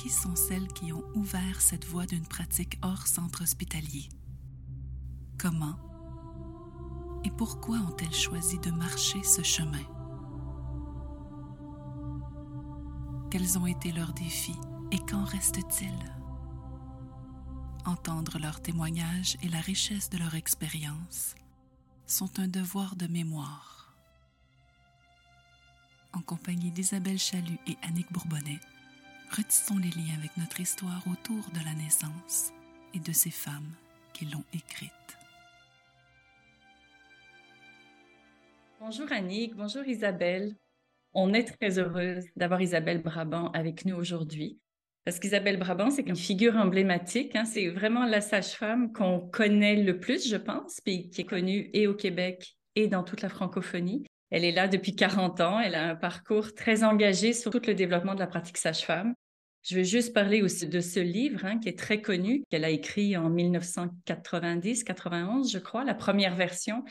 [0.00, 4.08] Qui sont celles qui ont ouvert cette voie d'une pratique hors centre hospitalier?
[5.36, 5.76] Comment
[7.22, 9.84] et pourquoi ont-elles choisi de marcher ce chemin?
[13.30, 14.56] Quels ont été leurs défis
[14.90, 15.92] et qu'en reste-t-il?
[17.84, 21.34] Entendre leurs témoignages et la richesse de leur expérience
[22.06, 23.94] sont un devoir de mémoire.
[26.14, 28.60] En compagnie d'Isabelle Chalut et Annick Bourbonnais,
[29.30, 32.52] retissons les liens avec notre histoire autour de la naissance
[32.94, 33.72] et de ces femmes
[34.12, 34.90] qui l'ont écrite.
[38.80, 40.56] Bonjour Annick, bonjour Isabelle.
[41.12, 44.58] On est très heureuse d'avoir Isabelle Brabant avec nous aujourd'hui.
[45.04, 47.34] Parce qu'Isabelle Brabant, c'est une figure emblématique.
[47.36, 47.44] Hein.
[47.44, 51.86] C'est vraiment la sage-femme qu'on connaît le plus, je pense, puis qui est connue et
[51.86, 54.04] au Québec et dans toute la francophonie.
[54.30, 55.60] Elle est là depuis 40 ans.
[55.60, 59.14] Elle a un parcours très engagé sur tout le développement de la pratique sage-femme.
[59.62, 62.70] Je vais juste parler aussi de ce livre hein, qui est très connu, qu'elle a
[62.70, 66.82] écrit en 1990-91, je crois, la première version.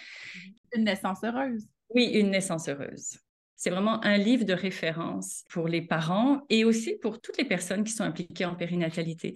[0.74, 1.66] Une naissance heureuse.
[1.96, 3.18] Oui, une naissance heureuse.
[3.56, 7.84] C'est vraiment un livre de référence pour les parents et aussi pour toutes les personnes
[7.84, 9.36] qui sont impliquées en périnatalité.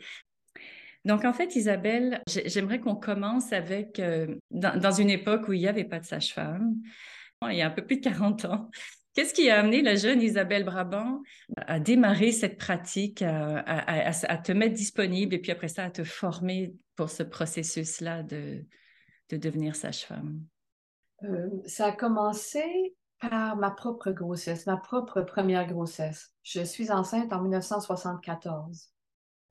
[1.04, 5.68] Donc, en fait, Isabelle, j'aimerais qu'on commence avec, euh, dans, une époque où il n'y
[5.68, 6.76] avait pas de sage-femme,
[7.48, 8.70] il y a un peu plus de 40 ans.
[9.14, 11.22] Qu'est-ce qui a amené la jeune Isabelle Brabant
[11.56, 16.74] à démarrer cette pratique, à, te mettre disponible et puis après ça, à te former
[16.96, 18.66] pour ce processus-là de,
[19.30, 20.42] de devenir sage-femme?
[21.24, 22.64] Euh, ça a commencé
[23.20, 26.34] par ma propre grossesse, ma propre première grossesse.
[26.42, 28.90] Je suis enceinte en 1974.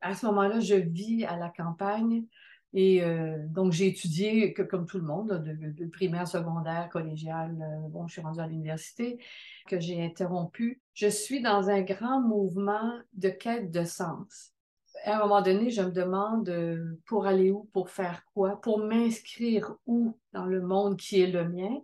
[0.00, 2.26] À ce moment-là, je vis à la campagne
[2.74, 7.56] et euh, donc j'ai étudié comme tout le monde, de, primaire, secondaire, collégial.
[7.60, 9.18] Euh, bon, je suis rendue à l'université
[9.68, 10.80] que j'ai interrompu.
[10.94, 14.52] Je suis dans un grand mouvement de quête de sens.
[15.04, 18.78] À un moment donné, je me demande euh, pour aller où, pour faire quoi, pour
[18.78, 21.80] m'inscrire où dans le monde qui est le mien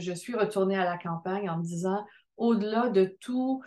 [0.00, 2.04] je suis retournée à la campagne en me disant,
[2.36, 3.62] au-delà de tout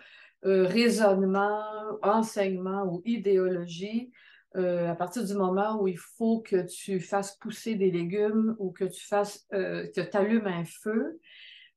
[0.45, 1.63] euh, raisonnement,
[2.01, 4.11] enseignement ou idéologie,
[4.55, 8.71] euh, à partir du moment où il faut que tu fasses pousser des légumes ou
[8.71, 11.19] que tu fasses, euh, que tu allumes un feu,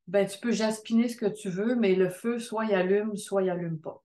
[0.07, 3.43] ben, tu peux jaspiner ce que tu veux, mais le feu, soit il allume, soit
[3.43, 4.03] il allume pas.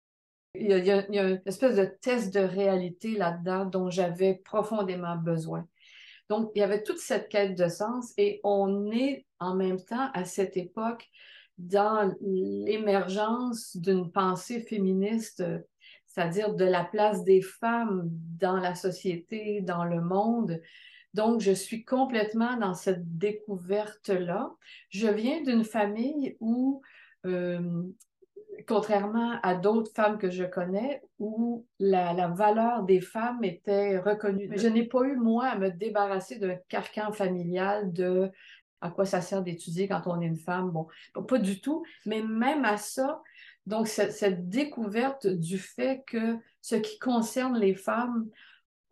[0.56, 0.78] Il y, a,
[1.08, 5.66] il y a une espèce de test de réalité là-dedans dont j'avais profondément besoin.
[6.30, 10.10] Donc, il y avait toute cette quête de sens et on est en même temps
[10.14, 11.10] à cette époque
[11.58, 15.44] dans l'émergence d'une pensée féministe,
[16.14, 20.62] c'est-à-dire de la place des femmes dans la société, dans le monde.
[21.14, 24.52] Donc, je suis complètement dans cette découverte-là.
[24.90, 26.82] Je viens d'une famille où
[27.26, 27.84] euh,
[28.68, 34.48] contrairement à d'autres femmes que je connais, où la, valeur des femmes était reconnue.
[34.50, 38.32] Mais je n'ai pas eu, moi, à me débarrasser d'un carcan familial de
[38.84, 40.72] à quoi ça sert d'étudier quand on est une femme.
[40.72, 40.88] Bon,
[41.28, 43.22] pas du tout, mais même à ça,
[43.66, 48.28] donc cette, découverte du fait que ce qui concerne les femmes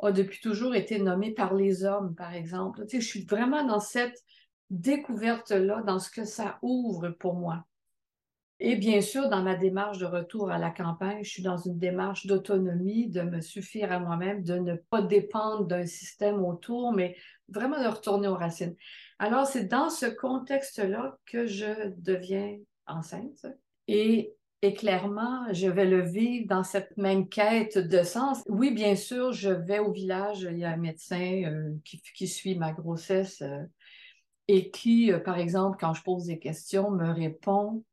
[0.02, 2.86] a depuis toujours été nommé par les hommes, par exemple.
[2.86, 4.24] Tu sais, je suis vraiment dans cette
[4.70, 7.66] découverte-là, dans ce que ça ouvre pour moi.
[8.62, 11.78] Et bien sûr, dans ma démarche de retour à la campagne, je suis dans une
[11.78, 17.16] démarche d'autonomie, de me suffire à moi-même, de ne pas dépendre d'un système autour, mais
[17.48, 18.76] vraiment de retourner aux racines.
[19.18, 23.46] Alors, c'est dans ce contexte-là que je deviens enceinte
[23.88, 28.44] et, et, clairement, je vais le vivre dans cette même quête de sens.
[28.48, 32.56] Oui, bien sûr, je vais au village, il y a un médecin euh, qui, suit
[32.56, 33.64] ma grossesse euh,
[34.48, 37.84] et qui, euh, par exemple, quand je pose des questions, me répond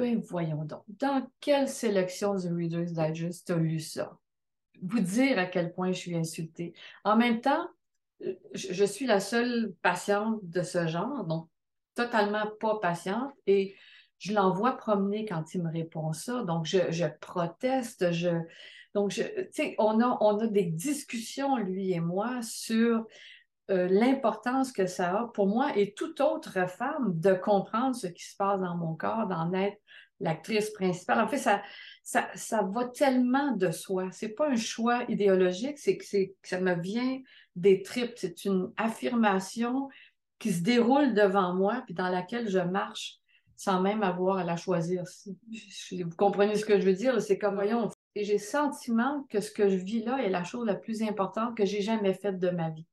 [0.00, 4.16] ben voyons donc, dans quelle sélection du Reader's Digest as lu ça?
[4.80, 6.72] Vous dire à quel point je suis insultée.
[7.04, 7.68] En même temps,
[8.54, 11.48] je suis la seule patiente de ce genre, donc
[11.94, 13.76] totalement pas patiente, et
[14.20, 16.44] je l'envoie promener quand il me répond ça.
[16.44, 18.28] Donc, je, proteste, je...
[18.94, 23.06] Donc, sais, on a, on a des discussions, lui et moi, sur
[23.70, 28.24] euh, l'importance que ça a pour moi et toute autre femme de comprendre ce qui
[28.24, 29.78] se passe dans mon corps, d'en être
[30.18, 31.20] l'actrice principale.
[31.20, 31.62] En fait, ça,
[32.02, 34.08] ça, ça va tellement de soi.
[34.12, 37.20] C'est pas un choix idéologique, c'est que, que ça me vient
[37.56, 38.12] des tripes.
[38.16, 39.88] C'est une affirmation
[40.38, 43.19] qui se déroule devant moi, puis dans laquelle je marche
[43.60, 45.04] sans même avoir à la choisir.
[45.92, 47.20] Vous comprenez ce que je veux dire?
[47.20, 50.44] C'est comme, voyons, et j'ai le sentiment que ce que je vis là est la
[50.44, 52.86] chose la plus importante que j'ai jamais faite de ma vie.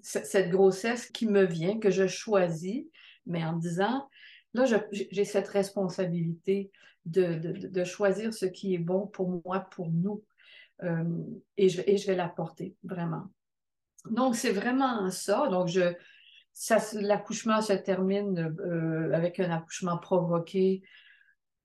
[0.00, 2.86] Cette grossesse qui me vient, que je choisis,
[3.26, 4.08] mais en disant,
[4.54, 6.70] là, j'ai cette responsabilité
[7.04, 10.24] de, de, choisir ce qui est bon pour moi, pour nous.
[10.82, 11.04] Euh,
[11.58, 13.28] et je, et je vais l'apporter, vraiment.
[14.08, 15.46] Donc, c'est vraiment ça.
[15.48, 15.92] Donc, je,
[16.94, 20.82] l'accouchement se termine euh, avec un accouchement provoqué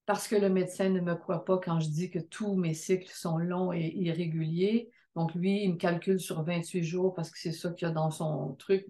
[0.06, 3.12] parce que le médecin ne me croit pas quand je dis que tous mes cycles
[3.12, 4.90] sont longs et irréguliers.
[5.16, 7.94] Donc, lui, il me calcule sur 28 jours parce que c'est ça qu'il y a
[7.94, 8.88] dans son truc.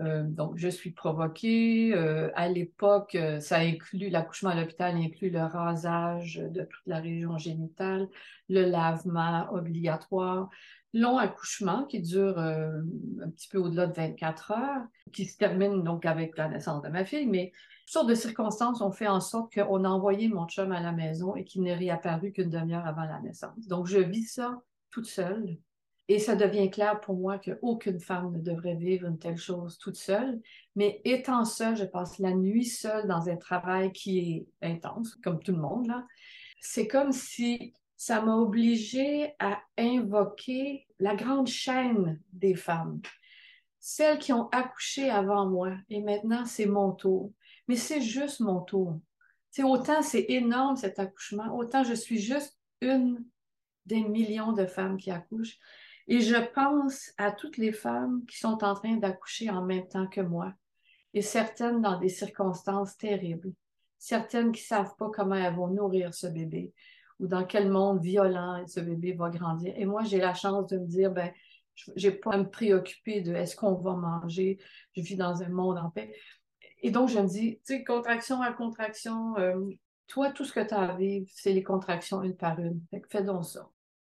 [0.00, 1.94] Euh, donc, je suis provoquée.
[1.94, 7.38] Euh, à l'époque, ça inclut, l'accouchement à l'hôpital inclut le rasage de toute la région
[7.38, 8.08] génitale,
[8.48, 10.48] le lavement obligatoire,
[10.92, 12.80] long accouchement qui dure euh,
[13.22, 16.88] un petit peu au-delà de 24 heures, qui se termine donc avec la naissance de
[16.88, 17.52] ma fille, mais
[17.86, 20.92] toutes sortes de circonstances ont fait en sorte qu'on a envoyé mon chum à la
[20.92, 23.66] maison et qu'il n'est réapparu qu'une demi-heure avant la naissance.
[23.68, 24.60] Donc, je vis ça
[24.90, 25.58] toute seule
[26.08, 29.96] et ça devient clair pour moi qu'aucune femme ne devrait vivre une telle chose toute
[29.96, 30.40] seule.
[30.76, 35.40] Mais étant seule, je passe la nuit seule dans un travail qui est intense, comme
[35.40, 36.06] tout le monde, là.
[36.60, 43.00] C'est comme si ça m'a obligée à invoquer la grande chaîne des femmes,
[43.78, 47.32] celles qui ont accouché avant moi, et maintenant c'est mon tour.
[47.68, 48.98] Mais c'est juste mon tour.
[49.52, 53.24] C'est autant c'est énorme cet accouchement, autant je suis juste une
[53.86, 55.60] des millions de femmes qui accouchent.
[56.08, 60.08] Et je pense à toutes les femmes qui sont en train d'accoucher en même temps
[60.08, 60.52] que moi,
[61.14, 63.52] et certaines dans des circonstances terribles,
[63.96, 66.72] certaines qui ne savent pas comment elles vont nourrir ce bébé,
[67.22, 69.72] ou dans quel monde violent ce bébé va grandir.
[69.76, 71.32] Et moi, j'ai la chance de me dire, ben,
[71.94, 74.58] j'ai pas à me préoccuper de est-ce qu'on va manger,
[74.96, 76.12] je vis dans un monde en paix.
[76.82, 79.54] Et donc, je me dis, tu sais, contraction à contraction, euh,
[80.08, 82.80] toi, tout ce que tu as à vivre, c'est les contractions une par une.
[82.90, 83.68] Fait fais donc ça.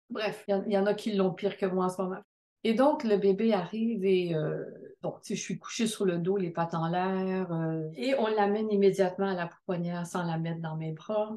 [0.09, 2.21] Bref, il y, en a qui l'ont pire que moi en ce moment.
[2.63, 4.65] Et donc, le bébé arrive et, euh,
[5.03, 8.15] bon, tu sais, je suis couchée sur le dos, les pattes en l'air, euh, et
[8.15, 11.35] on l'amène immédiatement à la pouponnière sans la mettre dans mes bras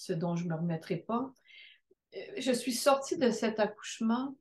[0.00, 1.30] ce dont je ne me remettrai pas.
[2.16, 4.34] Euh, je suis sortie de cet accouchement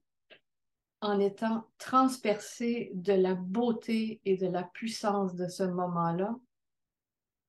[1.02, 6.36] en étant transpercée de la beauté et de la puissance de ce moment-là.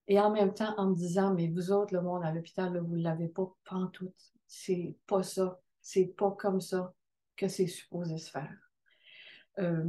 [0.08, 2.96] Et en même temps, en me disant, mais vous autres, le monde à l'hôpital, vous
[2.96, 4.32] ne l'avez pas pantoute.
[4.46, 5.60] C'est pas ça.
[5.80, 6.92] C'est pas comme ça
[7.36, 8.72] que c'est supposé se faire.
[9.58, 9.84] Euh,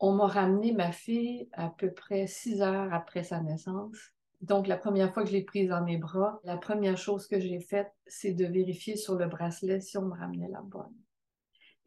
[0.00, 4.12] on m'a ramené ma fille à peu près six heures après sa naissance.
[4.42, 7.38] Donc, la première fois que je l'ai prise dans mes bras, la première chose que
[7.38, 10.92] j'ai faite, c'est de vérifier sur le bracelet si on me ramenait la bonne.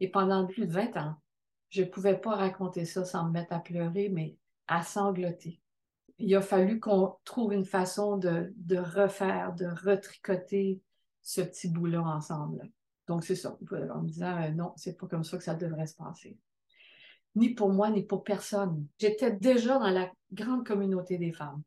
[0.00, 1.16] Et pendant plus de 20 ans,
[1.68, 4.36] je ne pouvais pas raconter ça sans me mettre à pleurer, mais
[4.68, 5.60] à sangloter.
[6.18, 10.80] Il a fallu qu'on trouve une façon de, refaire, de retricoter
[11.20, 12.70] ce petit bout-là ensemble.
[13.06, 15.86] Donc, c'est ça, en me disant euh, non, c'est pas comme ça que ça devrait
[15.86, 16.38] se passer.
[17.34, 18.86] Ni pour moi, ni pour personne.
[18.98, 21.62] J'étais déjà dans la grande communauté des femmes.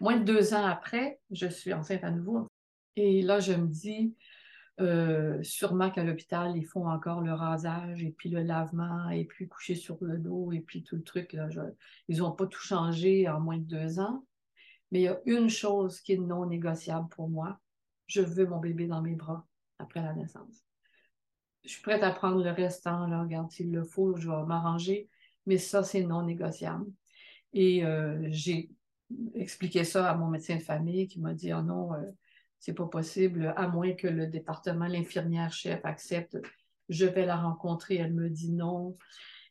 [0.00, 2.46] Moins de deux ans après, je suis enceinte à nouveau.
[2.96, 4.14] Et là, je me dis,
[4.80, 9.46] euh, sûrement qu'à l'hôpital, ils font encore le rasage et puis le lavement et puis
[9.46, 11.36] coucher sur le dos et puis tout le truc.
[12.08, 14.24] ils n'ont pas tout changé en moins de deux ans.
[14.90, 17.60] Mais il y a une chose qui est non négociable pour moi.
[18.06, 19.46] Je veux mon bébé dans mes bras
[19.78, 20.64] après la naissance.
[21.64, 25.08] Je suis prête à prendre le restant, là, regarde, s'il le faut, je vais m'arranger.
[25.46, 26.86] Mais ça, c'est non négociable.
[27.52, 28.70] Et euh, j'ai
[29.34, 31.98] expliqué ça à mon médecin de famille qui m'a dit oh non, euh,
[32.58, 36.38] c'est pas possible, à moins que le département, l'infirmière chef accepte,
[36.88, 37.96] je vais la rencontrer.
[37.96, 38.96] Elle me dit non.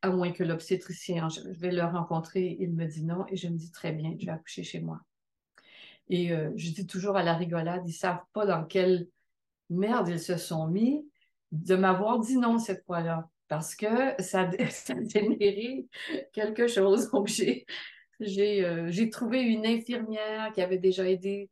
[0.02, 3.26] À moins que l'obstétricien, je vais le rencontrer, il me dit non.
[3.30, 5.02] Et je me dis très bien, je vais accoucher chez moi.
[6.10, 9.08] Et euh, je dis toujours à la rigolade, ils savent pas dans quelle
[9.70, 11.06] merde ils se sont mis
[11.52, 13.30] de m'avoir dit non cette fois-là.
[13.48, 15.88] Parce que ça, ça a généré
[16.32, 17.10] quelque chose.
[17.10, 17.30] Donc,
[18.22, 21.50] euh, j'ai trouvé une infirmière qui avait déjà aidé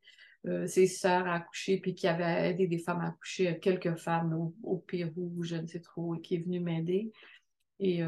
[0.47, 3.95] euh, ses sœurs à accoucher, puis qui avait aidé des femmes à accoucher, euh, quelques
[3.95, 4.33] femmes
[4.63, 7.11] au, Pérou, je ne sais trop, et qui est venue m'aider.
[7.79, 8.01] Et,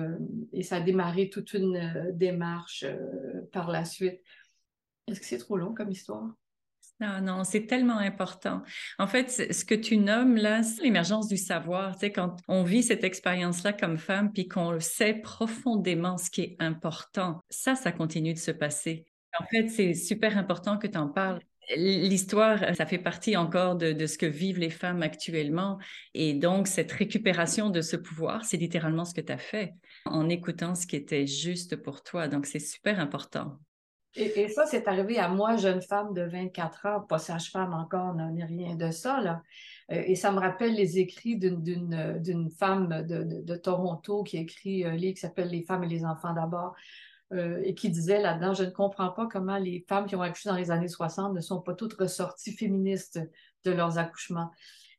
[0.52, 2.84] et, ça a démarré toute une démarche
[3.52, 4.20] par la suite.
[5.06, 6.39] Est-ce que c'est trop long comme histoire?
[7.00, 8.62] Non, non, c'est tellement important.
[8.98, 11.94] En fait, ce que tu nommes là, c'est l'émergence du savoir.
[11.94, 16.42] Tu sais, quand on vit cette expérience-là comme femme, puis qu'on sait profondément ce qui
[16.42, 19.06] est important, ça, ça continue de se passer.
[19.40, 21.40] En fait, c'est super important que tu en parles.
[21.78, 25.78] l'histoire, ça fait partie encore de, de, ce que vivent les femmes actuellement.
[26.14, 30.28] Et donc, cette récupération de ce pouvoir, c'est littéralement ce que tu as fait en
[30.28, 32.28] écoutant ce qui était juste pour toi.
[32.28, 33.58] Donc, c'est super important.
[34.16, 38.44] Et, ça, c'est arrivé à moi, jeune femme de 24 ans, pas sage-femme encore, ni
[38.44, 39.22] rien de ça.
[39.22, 39.44] Là.
[39.92, 44.96] Euh, et ça me rappelle les écrits d'une femme de, Toronto qui a écrit un
[44.96, 46.76] livre qui s'appelle Les femmes et les enfants d'abord.
[47.32, 50.50] Euh, et qui disait là-dedans, je ne comprends pas comment les femmes qui ont accouché
[50.50, 53.20] dans les années 60 ne sont pas toutes ressorties féministes
[53.66, 54.50] de leurs accouchements.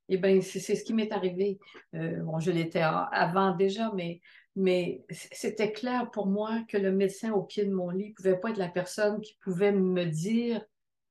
[0.09, 1.59] Eh bien, c'est ce qui m'est arrivé.
[1.95, 4.21] Euh, bon, je l'étais avant déjà, mais,
[4.57, 8.39] mais c'était clair pour moi que le médecin au pied de mon lit ne pouvait
[8.39, 10.65] pas être la personne qui pouvait me dire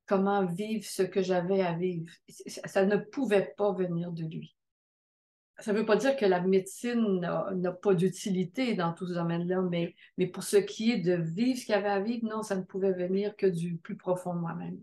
[0.06, 2.10] comment vivre ce que j'avais à vivre.
[2.46, 4.54] Ça ne pouvait pas venir de lui
[5.60, 9.60] ça ne veut pas dire que la médecine n'a pas d'utilité dans tout ce domaine-là,
[9.62, 12.42] mais, mais pour ce qui est de vivre ce qu'il y avait à vivre, non,
[12.42, 14.78] ça ne pouvait venir que du plus profond de moi-même.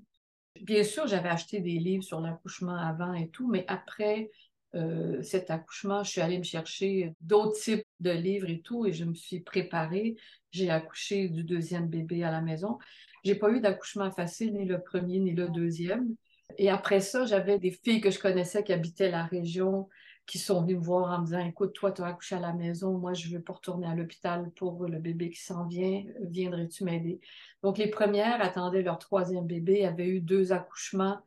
[0.62, 4.32] Bien sûr, j'avais acheté des livres sur l'accouchement avant et tout, mais après
[4.77, 8.93] euh, cet accouchement, je suis allée me chercher d'autres types de livres et tout, et
[8.93, 10.15] je me suis préparée.
[10.51, 12.77] J'ai accouché du deuxième bébé à la maison.
[13.24, 16.15] J'ai pas eu d'accouchement facile, ni le premier, ni le deuxième.
[16.57, 19.89] Et après ça, j'avais des filles que je connaissais qui habitaient la région,
[20.25, 22.53] qui sont venus me voir en me disant Écoute, toi, tu as accouché à la
[22.53, 26.84] maison, moi, je veux pas retourner à l'hôpital pour le bébé qui s'en vient, viendrais-tu
[26.84, 27.19] m'aider?
[27.63, 31.17] Donc, les premières attendaient leur troisième bébé, avaient eu deux accouchements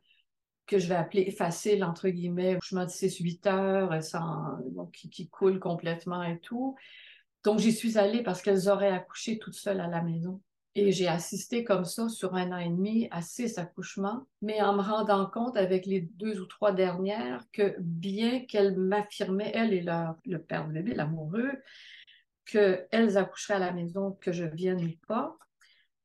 [0.71, 5.59] que je vais appeler faciles, entre guillemets, accouchement de 6-8 heures, sans, donc, qui, coulent
[5.59, 6.77] complètement et tout.
[7.43, 10.41] Donc, j'y suis allée parce qu'elles auraient accouché toutes seules à la maison.
[10.73, 14.73] Et j'ai assisté comme ça sur un an et demi à six accouchements, mais en
[14.73, 19.81] me rendant compte avec les deux ou trois dernières que bien qu'elles m'affirmaient, elles et
[19.81, 21.51] leur, le père de bébé, l'amoureux,
[22.45, 25.37] qu'elles accoucheraient à la maison, que je vienne ou pas,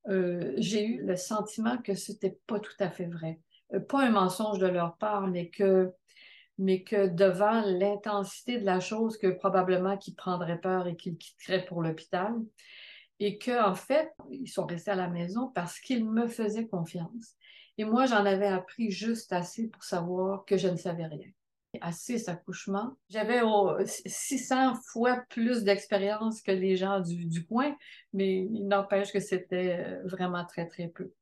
[0.09, 3.39] euh, j'ai eu le sentiment que c'était pas tout à fait vrai.
[3.75, 5.93] Euh, pas un mensonge de leur part, mais que,
[6.59, 11.83] mais devant l'intensité de la chose, que probablement qu'ils prendraient peur et qu'ils quitteraient pour
[11.83, 12.35] l'hôpital,
[13.19, 17.37] et qu'en en fait, ils sont restés à la maison parce qu'ils me faisaient confiance.
[17.79, 21.29] Et moi, j'en avais appris juste assez pour savoir que je ne savais rien.
[21.83, 23.43] À six accouchements, j'avais
[23.85, 27.77] 600 fois plus d'expérience que les gens du, coin,
[28.15, 31.13] mais il n'empêche que c'était euh, vraiment très, très peu.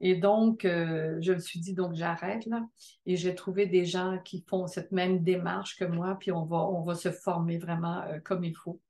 [0.00, 2.66] Et donc, euh, je me suis dit, donc j'arrête là.
[3.06, 6.94] Et j'ai trouvé des gens qui font cette même démarche que moi, puis on va,
[6.94, 8.80] se former vraiment euh, comme il faut.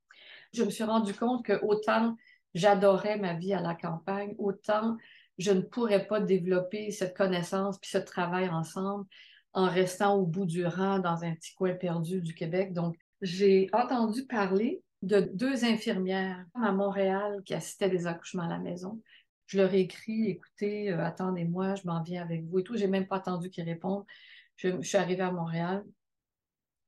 [0.53, 2.17] Je me suis rendu compte que autant
[2.55, 4.97] j'adorais ma vie à la campagne, autant
[5.39, 9.07] je ne pourrais pas développer cette connaissance puis ce travail ensemble
[9.53, 12.73] en restant au bout du rang dans un petit coin perdu du Québec.
[12.73, 18.59] Donc, j'ai entendu parler de deux infirmières à Montréal qui assistaient des accouchements à la
[18.59, 19.01] maison.
[19.51, 22.77] Je leur ai écrit, écoutez, euh, attendez-moi, je m'en viens avec vous et tout.
[22.77, 24.05] J'ai même pas attendu qu'ils répondent.
[24.55, 25.85] Je, je, suis arrivée à Montréal.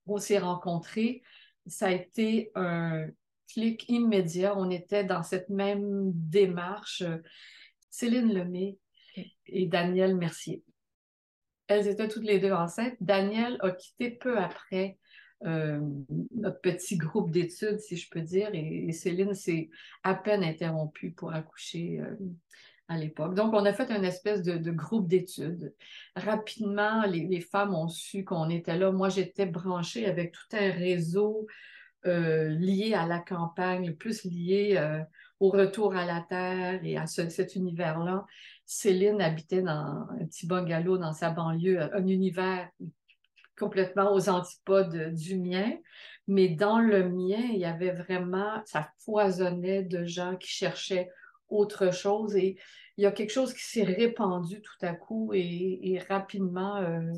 [0.06, 1.22] On s'est rencontrés.
[1.66, 3.08] Ça a été un,
[3.52, 4.56] clic immédiat.
[4.56, 7.02] On était dans cette même démarche.
[7.90, 8.78] Céline Lemay
[9.46, 10.62] et Danielle Mercier.
[11.66, 12.94] Elles étaient toutes les deux enceintes.
[13.00, 14.98] Danielle a quitté peu après
[15.44, 15.80] euh,
[16.34, 19.70] notre petit groupe d'études, si je peux dire, et, Céline s'est
[20.04, 22.14] à peine interrompue pour accoucher euh,
[22.88, 23.34] à l'époque.
[23.34, 25.74] Donc, on a fait une espèce de, groupe d'études.
[26.14, 28.92] Rapidement, les, femmes ont su qu'on était là.
[28.92, 31.46] Moi, j'étais branchée avec tout un réseau
[32.06, 35.02] euh, lié à la campagne, plus lié
[35.40, 38.26] au retour à la terre et à cet univers-là.
[38.64, 42.70] Céline habitait dans un petit bungalow dans sa banlieue, un univers
[43.58, 45.72] complètement aux antipodes du mien.
[46.28, 51.10] Mais dans le mien, il y avait vraiment, ça foisonnait de gens qui cherchaient
[51.48, 52.36] autre chose.
[52.36, 52.56] Et
[52.96, 56.76] il y a quelque chose qui s'est répandu tout à coup et, rapidement.
[56.76, 57.12] Euh,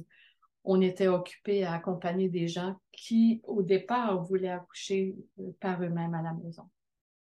[0.67, 6.15] on était occupé à accompagner des gens qui, au départ, voulaient accoucher euh, par eux-mêmes
[6.15, 6.65] à la maison.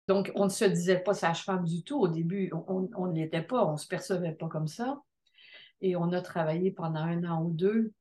[0.09, 1.97] Donc, on ne se disait pas sage-femme du tout.
[1.97, 5.01] Au début, on ne l'était pas, on ne se percevait pas comme ça.
[5.79, 7.93] Et on a travaillé pendant un an ou deux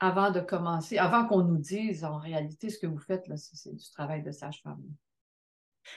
[0.00, 3.90] avant de commencer, avant qu'on nous dise en réalité ce que vous faites, c'est du
[3.90, 4.82] travail de sage-femme.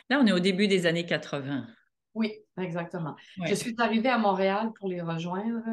[0.09, 1.67] Là, on est au début des années 80.
[2.13, 3.15] Oui, exactement.
[3.45, 5.63] Je suis arrivée à Montréal pour les rejoindre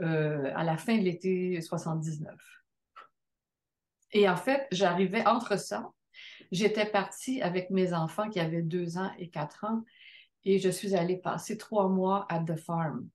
[0.00, 2.34] euh, à la fin de l'été 79.
[4.12, 5.90] Et en fait, j'arrivais entre ça.
[6.50, 9.82] J'étais partie avec mes enfants qui avaient deux ans et quatre ans
[10.44, 13.08] et je suis allée passer trois mois à The Farm,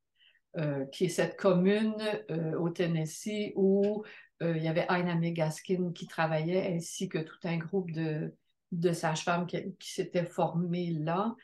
[0.58, 1.96] euh, qui est cette commune
[2.32, 4.04] euh, au Tennessee où
[4.42, 8.34] il y avait Aina Megaskin qui travaillait ainsi que tout un groupe de,
[8.72, 11.36] de sages-femmes qui, s'étaient formées là.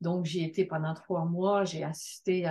[0.00, 2.50] Donc, j'ai été pendant trois mois, j'ai assisté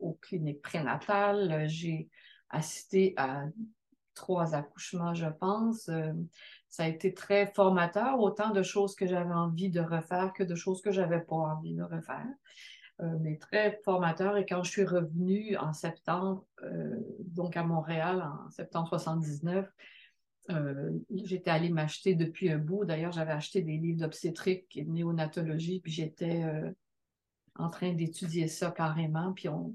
[0.00, 2.08] aux, cliniques prénatales, j'ai
[2.50, 3.46] assisté à
[4.14, 5.88] trois accouchements, je pense.
[5.88, 6.12] Euh,
[6.68, 10.54] ça a été très formateur, autant de choses que j'avais envie de refaire que de
[10.54, 12.28] choses que j'avais pas envie de refaire.
[13.02, 14.36] Euh, mais très formateur.
[14.36, 19.68] Et quand je suis revenue en septembre, euh, donc à Montréal, en septembre 79,
[21.10, 22.84] j'étais allée m'acheter depuis un bout.
[22.84, 26.42] D'ailleurs, j'avais acheté des livres d'obstétrique et de néonatologie, puis j'étais
[27.56, 29.32] en train d'étudier ça carrément.
[29.32, 29.74] Puis on,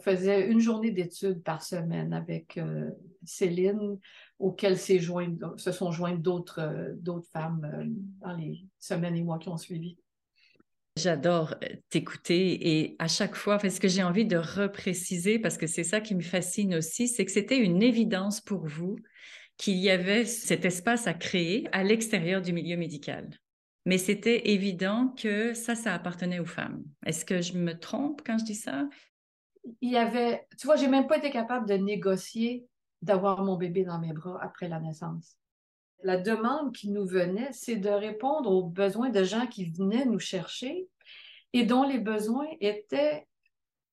[0.00, 2.90] faisait une journée d'études par semaine avec euh,
[3.24, 3.98] Céline,
[4.38, 7.86] auquel se sont jointes d'autres euh, femmes euh,
[8.20, 9.96] dans les semaines et mois qui ont suivi.
[10.96, 11.54] J'adore
[11.88, 16.00] t'écouter et à chaque fois, parce que j'ai envie de repréciser, parce que c'est ça
[16.00, 18.96] qui me fascine aussi, c'est que c'était une évidence pour vous
[19.56, 23.30] qu'il y avait cet espace à créer à l'extérieur du milieu médical.
[23.86, 26.82] Mais c'était évident que ça, ça appartenait aux femmes.
[27.06, 28.86] Est-ce que je me trompe quand je dis ça?
[29.80, 32.66] il y avait, tu vois, j'ai même pas été capable de négocier
[33.00, 35.36] d'avoir mon bébé dans mes bras après la naissance.
[36.02, 40.18] La demande qui nous venait, c'est de répondre aux besoins de gens qui venaient nous
[40.18, 40.88] chercher
[41.52, 43.26] et dont les besoins étaient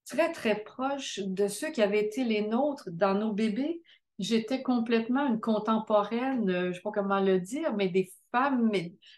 [0.06, 3.82] très, très proches de ceux qui avaient été les nôtres dans nos bébés.
[4.18, 8.72] J'étais complètement une contemporaine, euh, je ne sais pas comment le dire, mais des femmes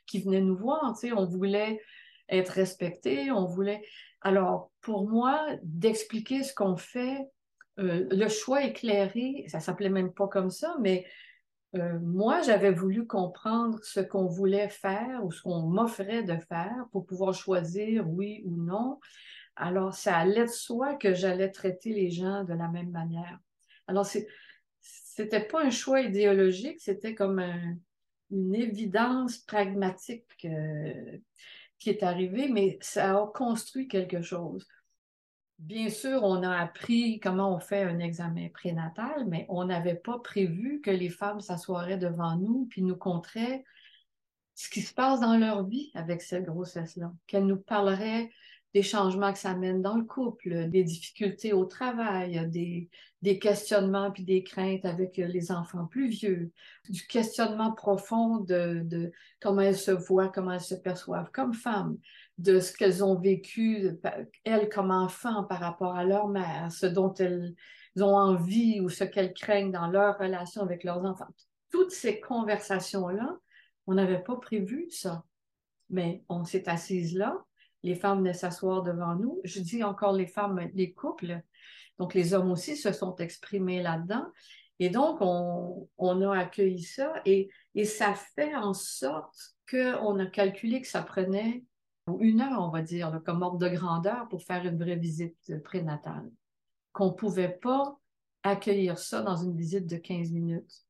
[0.05, 0.95] qui venaient nous voir.
[0.99, 1.81] Tu on voulait
[2.29, 3.81] être respectées, on voulait.
[4.21, 7.17] Alors, pour moi, d'expliquer ce qu'on fait,
[7.79, 11.05] euh, le choix éclairé, ça s'appelait même pas comme ça, mais
[11.75, 16.85] euh, moi, j'avais voulu comprendre ce qu'on voulait faire ou ce qu'on m'offrait de faire
[16.91, 18.99] pour pouvoir choisir oui ou non.
[19.55, 23.39] Alors, ça allait de soi que j'allais traiter les gens de la même manière.
[23.87, 24.05] Alors,
[24.81, 27.41] c'était pas un choix idéologique, c'était comme
[28.31, 30.25] une évidence pragmatique.
[30.45, 31.17] Euh,
[31.81, 34.67] qui est arrivé, mais ça a construit quelque chose.
[35.61, 40.17] Bien sûr, on a appris comment on fait un examen prénatal, mais on n'avait pas
[40.17, 43.63] prévu que les femmes s'assoiraient devant nous puis nous conteraient
[44.55, 48.31] ce qui se passe dans leur vie avec cette grossesse-là, qu'elles nous parleraient
[48.73, 52.89] des changements que ça mène dans le couple, des difficultés au travail, des,
[53.21, 56.51] des questionnements puis des craintes avec les enfants plus vieux,
[56.89, 61.97] du questionnement profond de, de comment elles se voient, comment elles se perçoivent comme femmes,
[62.37, 63.89] de ce qu'elles ont vécu,
[64.43, 67.53] elles comme enfants par rapport à leur mère, ce dont elles
[67.97, 71.27] ont envie ou ce qu'elles craignent dans leur relation avec leurs enfants.
[71.69, 73.37] Toutes ces conversations-là,
[73.87, 75.23] on n'avait pas prévu ça.
[75.89, 77.43] Mais on s'est assises là,
[77.83, 79.39] les femmes venaient s'asseoir devant nous.
[79.43, 81.41] Je dis encore les femmes, les couples.
[81.99, 84.25] Donc, les hommes aussi se sont exprimés là-dedans.
[84.79, 87.49] Et donc, on, a accueilli ça et,
[87.85, 91.63] ça fait en sorte qu'on a calculé que ça prenait
[92.19, 96.29] une heure, on va dire, comme ordre de grandeur pour faire une vraie visite prénatale.
[96.93, 97.99] Qu'on ne pouvait pas
[98.43, 100.83] accueillir ça dans une visite de 15 minutes.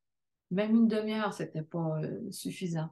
[0.50, 2.88] Même une demi-heure, ce n'était pas euh, suffisant.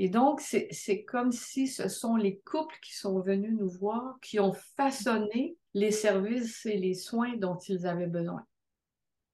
[0.00, 4.38] Et donc, c'est comme si ce sont les couples qui sont venus nous voir, qui
[4.38, 8.46] ont façonné les services et les soins dont ils avaient besoin.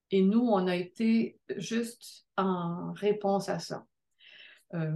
[0.09, 3.85] Et nous, on a été juste en réponse à ça.
[4.73, 4.91] Euh,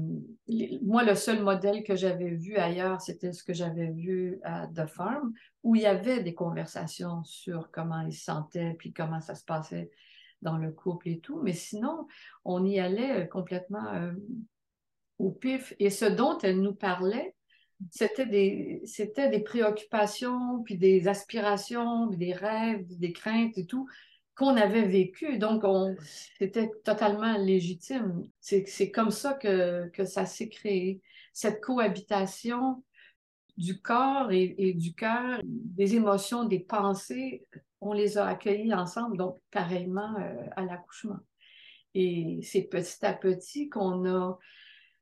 [0.81, 4.87] moi, le seul modèle que j'avais vu ailleurs, c'était ce que j'avais vu à The
[4.87, 9.35] Farm, où il y avait des conversations sur comment ils se sentaient, puis comment ça
[9.35, 9.91] se passait
[10.41, 11.41] dans le couple et tout.
[11.43, 12.07] Mais sinon,
[12.43, 14.11] on y allait complètement euh,
[15.19, 15.73] au pif.
[15.79, 17.35] Et ce dont elle nous parlait,
[17.91, 18.81] c'était des,
[19.15, 23.87] des préoccupations, puis des aspirations, puis des rêves, des craintes et tout
[24.35, 25.37] qu'on avait vécu.
[25.37, 25.95] Donc, on,
[26.39, 28.23] c'était totalement légitime.
[28.39, 31.01] C'est, comme ça que, que ça s'est créé.
[31.33, 32.83] Cette cohabitation
[33.57, 37.45] du corps et, et du cœur, des émotions, des pensées,
[37.81, 41.19] on les a accueillis ensemble, donc pareillement euh, à l'accouchement.
[41.93, 44.37] Et c'est petit à petit qu'on a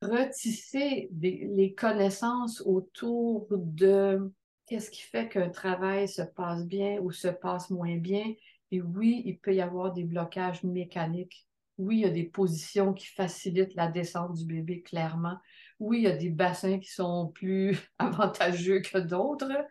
[0.02, 4.32] retisser les connaissances autour de
[4.68, 8.34] qu'est-ce qui fait qu'un travail se passe bien ou se passe moins bien.
[8.72, 11.48] Et oui, il peut y avoir des blocages mécaniques.
[11.78, 15.38] Oui, il y a des positions qui facilitent la descente du bébé, clairement.
[15.80, 19.66] Oui, il y a des bassins qui sont plus avantageux que d'autres.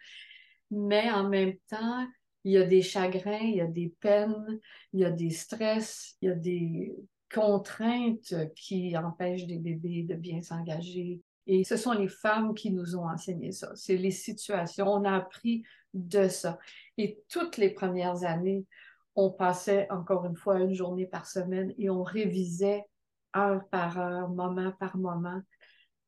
[0.70, 2.06] Mais en même temps,
[2.44, 4.60] il y a des chagrins, il y a des peines,
[4.92, 6.94] il y a des stress, il y a des
[7.32, 11.20] contraintes qui empêchent des bébés de bien s'engager.
[11.46, 13.72] Et ce sont les femmes qui nous ont enseigné ça.
[13.74, 14.88] C'est les situations.
[14.88, 15.62] On a appris
[15.94, 16.58] de ça.
[16.98, 18.64] Et toutes les premières années,
[19.14, 22.84] on passait encore une fois une journée par semaine et on révisait
[23.36, 25.40] heure par heure, moment par moment,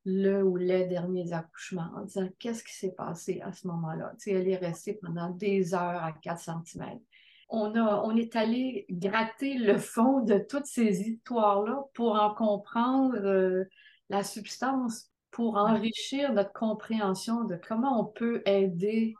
[0.04, 4.12] le ou les derniers accouchements en disant qu'est-ce qui s'est passé à ce moment-là?
[4.18, 7.00] Tu sais, elle est restée pendant des heures à 4 cm.
[7.48, 13.16] On, a, on est allé gratter le fond de toutes ces histoires-là pour en comprendre
[13.16, 13.64] euh,
[14.11, 19.14] la substance, pour enrichir notre compréhension de comment on peut aider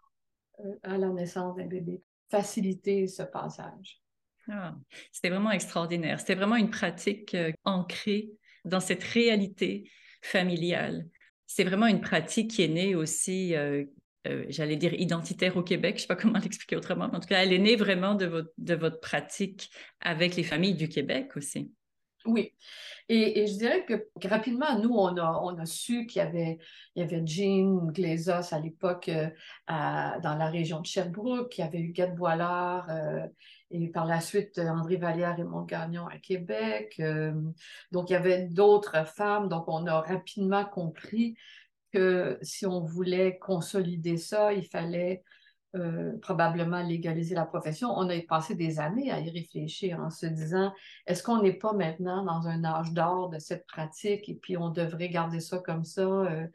[0.61, 4.01] euh, à la naissance d'un bébé, faciliter ce passage.
[4.51, 4.75] Ah,
[5.13, 6.21] c'était vraiment extraordinaire.
[6.21, 8.31] C'était vraiment une pratique euh, ancrée
[8.65, 9.91] dans cette réalité
[10.23, 11.07] familiale.
[11.47, 13.55] C'est vraiment une pratique qui est née aussi
[14.29, 17.21] euh, j'allais dire identitaire au Québec, je ne sais pas comment l'expliquer autrement, mais en
[17.21, 20.89] tout cas, elle est née vraiment de votre, de votre pratique avec les familles du
[20.89, 21.73] Québec aussi.
[22.27, 22.53] Oui.
[23.11, 26.59] Et, je dirais que, rapidement, nous, on a, on a su qu'il y avait,
[26.95, 29.29] il y avait Jean Glazos à l'époque euh,
[29.67, 33.27] dans la région de Sherbrooke, il y avait Huguette Boilard, euh,
[33.71, 37.01] et par la suite André Vallière et Montgagnon à Québec.
[37.93, 39.49] donc, il y avait d'autres femmes.
[39.49, 41.37] Donc, on a rapidement compris
[41.93, 45.23] que si on voulait consolider ça, il fallait
[45.77, 47.91] euh, probablement légaliser la profession.
[47.91, 50.73] On a passé des années à y réfléchir en se disant,
[51.07, 54.71] est-ce qu'on n'est pas maintenant dans un âge d'or de cette pratique et puis on
[54.71, 56.01] devrait garder ça comme ça?
[56.01, 56.47] Euh?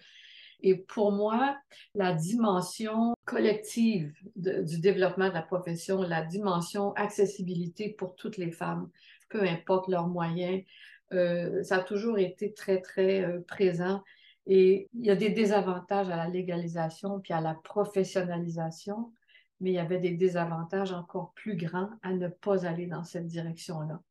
[0.65, 1.57] et pour moi,
[1.93, 8.89] la dimension collective du développement de la profession, la dimension accessibilité pour toutes les femmes,
[9.29, 10.63] peu importe leurs moyens,
[11.11, 14.01] euh, ça a toujours été très, très présent.
[14.45, 19.13] Et il y a des désavantages à la légalisation puis à la professionnalisation,
[19.59, 23.27] mais il y avait des désavantages encore plus grands à ne pas aller dans cette
[23.27, 24.01] direction-là.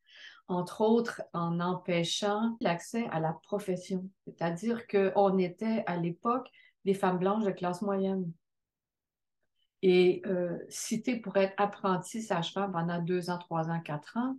[0.49, 4.09] Entre autres, en empêchant l'accès à la profession.
[4.25, 6.49] C'est-à-dire qu'on était à l'époque
[6.85, 8.33] des femmes blanches de classe moyenne.
[9.83, 14.37] Et euh, cité pour être apprenti sage-femme pendant deux ans, trois ans, quatre ans,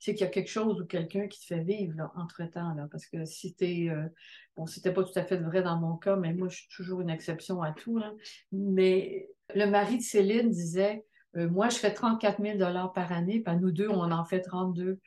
[0.00, 2.74] c'est qu'il y a quelque chose ou quelqu'un qui te fait vivre entre-temps.
[2.90, 4.08] Parce que si tu es, euh,
[4.56, 7.02] bon, c'était pas tout à fait vrai dans mon cas, mais moi, je suis toujours
[7.02, 8.02] une exception à tout.
[8.50, 11.04] Mais le mari de Céline disait,
[11.36, 12.58] euh, moi, je fais 34 000
[12.94, 14.98] par année, puis nous deux, on en fait 32.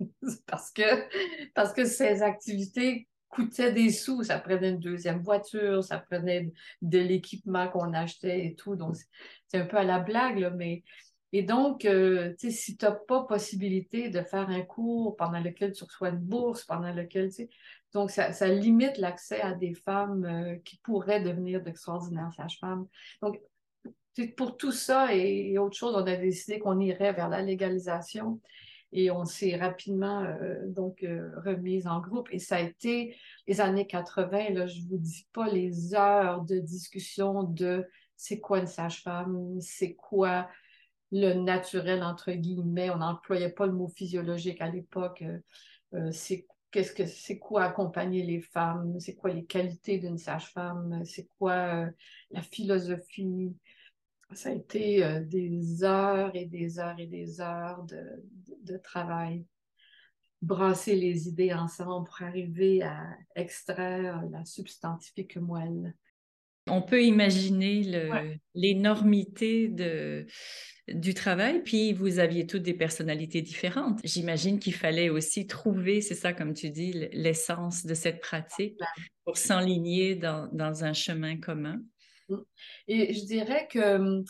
[0.46, 0.82] parce, que,
[1.54, 4.22] parce que ces activités coûtaient des sous.
[4.22, 8.76] Ça prenait une deuxième voiture, ça prenait de l'équipement qu'on achetait et tout.
[8.76, 8.96] Donc,
[9.48, 10.82] c'est un peu à la blague, là, mais
[11.36, 15.82] et donc, euh, si tu n'as pas possibilité de faire un cours pendant lequel tu
[15.82, 17.28] reçois une bourse, pendant lequel,
[17.92, 22.86] donc ça, limite l'accès à des femmes euh, qui pourraient devenir d'extraordinaires sages-femmes.
[23.20, 23.40] Donc,
[24.36, 28.40] pour tout ça et, autre chose, on a décidé qu'on irait vers la légalisation
[28.92, 31.04] et on s'est rapidement euh, donc
[31.44, 32.28] remise en groupe.
[32.30, 33.16] Et ça a été
[33.48, 37.84] les années 80, là, je ne vous dis pas les heures de discussion de
[38.16, 40.48] c'est quoi une sage-femme, c'est quoi
[41.14, 42.90] le naturel, entre guillemets.
[42.90, 45.22] On n'employait pas le mot physiologique à l'époque.
[45.22, 45.38] Euh,
[45.94, 51.52] euh, c'est quoi accompagner les femmes, c'est quoi les qualités d'une sage-femme, c'est quoi
[51.84, 51.90] euh,
[52.32, 53.54] la philosophie?
[54.32, 58.24] Ça a été des heures et des heures et des heures de,
[58.64, 59.46] de, travail.
[60.42, 65.94] Brasser les idées ensemble pour arriver à extraire la substantifique moelle.
[66.66, 67.82] On peut imaginer
[68.54, 70.26] l'énormité de,
[70.88, 74.00] du travail, puis vous aviez toutes des personnalités différentes.
[74.04, 78.78] J'imagine qu'il fallait aussi trouver, c'est ça comme tu dis, l'essence de cette pratique
[79.24, 81.80] pour s'enligner dans, un chemin commun.
[82.28, 82.36] Mmh.
[82.88, 84.22] Et je dirais que euh,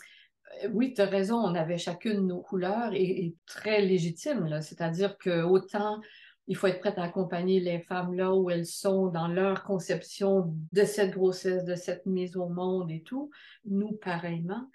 [0.71, 5.43] oui, tu as raison, on avait chacune nos couleurs et, et très légitimes, c'est-à-dire que
[5.43, 6.01] autant
[6.47, 10.53] il faut être prêt à accompagner les femmes là où elles sont dans leur conception
[10.71, 13.31] de cette grossesse, de cette mise au monde et tout,
[13.65, 14.69] nous pareillement.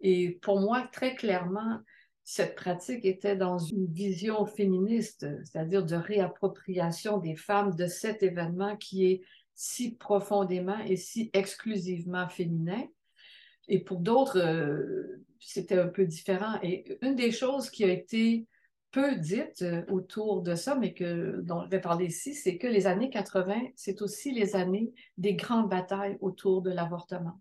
[0.00, 1.80] Et pour moi, très clairement,
[2.24, 8.76] cette pratique était dans une vision féministe, c'est-à-dire de réappropriation des femmes de cet événement
[8.76, 9.22] qui est
[9.54, 12.82] si profondément et si exclusivement féminin.
[13.68, 16.58] Et pour d'autres, euh, c'était un peu différent.
[16.62, 18.46] Et une des choses qui a été
[18.94, 20.94] peu dites euh, autour de ça, mais
[21.42, 25.34] dont je vais parler ici, c'est que les années 80, c'est aussi les années des
[25.34, 27.40] grandes batailles autour de l'avortement.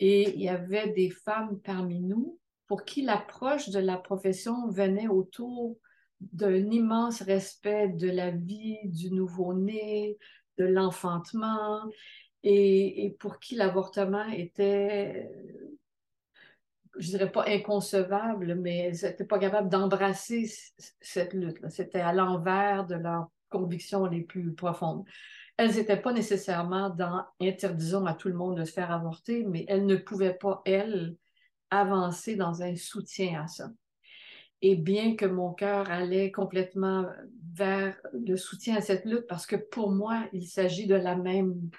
[0.00, 5.06] Et il y avait des femmes parmi nous pour qui l'approche de la profession venait
[5.06, 5.76] autour
[6.20, 10.16] d'un immense respect de la vie du nouveau-né,
[10.58, 11.80] de l'enfantement,
[12.42, 15.30] et, pour qui l'avortement était
[16.98, 20.50] je dirais pas inconcevable, mais elles n'étaient pas capables d'embrasser
[21.00, 21.58] cette lutte.
[21.68, 25.04] C'était à l'envers de leurs convictions les plus profondes.
[25.56, 29.64] Elles n'étaient pas nécessairement dans interdisons à tout le monde de se faire avorter, mais
[29.68, 31.16] elles ne pouvaient pas, elles,
[31.70, 33.70] avancer dans un soutien à ça.
[34.62, 37.06] Et bien que mon cœur allait complètement
[37.52, 41.70] vers le soutien à cette lutte, parce que pour moi, il s'agit de la même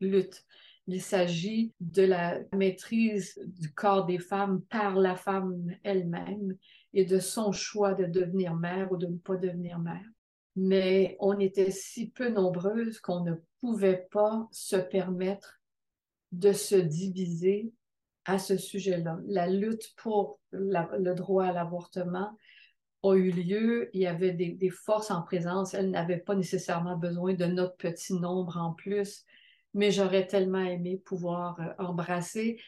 [0.00, 0.44] lutte.
[0.88, 6.56] Il s'agit de la maîtrise du corps des femmes par la femme elle-même
[6.92, 10.04] et de son choix de devenir mère ou de ne pas devenir mère.
[10.56, 15.60] Mais on était si peu nombreuses qu'on ne pouvait pas se permettre
[16.32, 17.72] de se diviser
[18.24, 19.18] à ce sujet-là.
[19.26, 22.36] La lutte pour le droit à l'avortement
[23.02, 27.34] a eu lieu, il y avait des, forces en présence, elles n'avaient pas nécessairement besoin
[27.34, 29.24] de notre petit nombre en plus,
[29.74, 32.58] mais j'aurais tellement aimé pouvoir euh, embrasser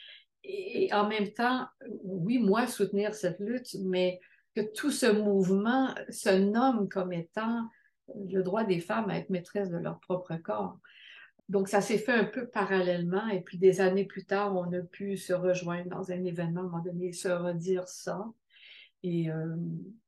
[0.45, 1.67] et en même temps,
[2.03, 4.21] oui, moi, soutenir cette lutte, mais
[4.55, 7.67] que tout ce mouvement se nomme comme étant
[8.29, 10.79] le droit des femmes à être maîtresses de leur propre corps.
[11.49, 13.27] Donc, ça s'est fait un peu parallèlement.
[13.29, 16.65] Et puis, des années plus tard, on a pu se rejoindre dans un événement, à
[16.65, 18.25] un moment donné, se redire ça.
[19.03, 19.57] Et euh,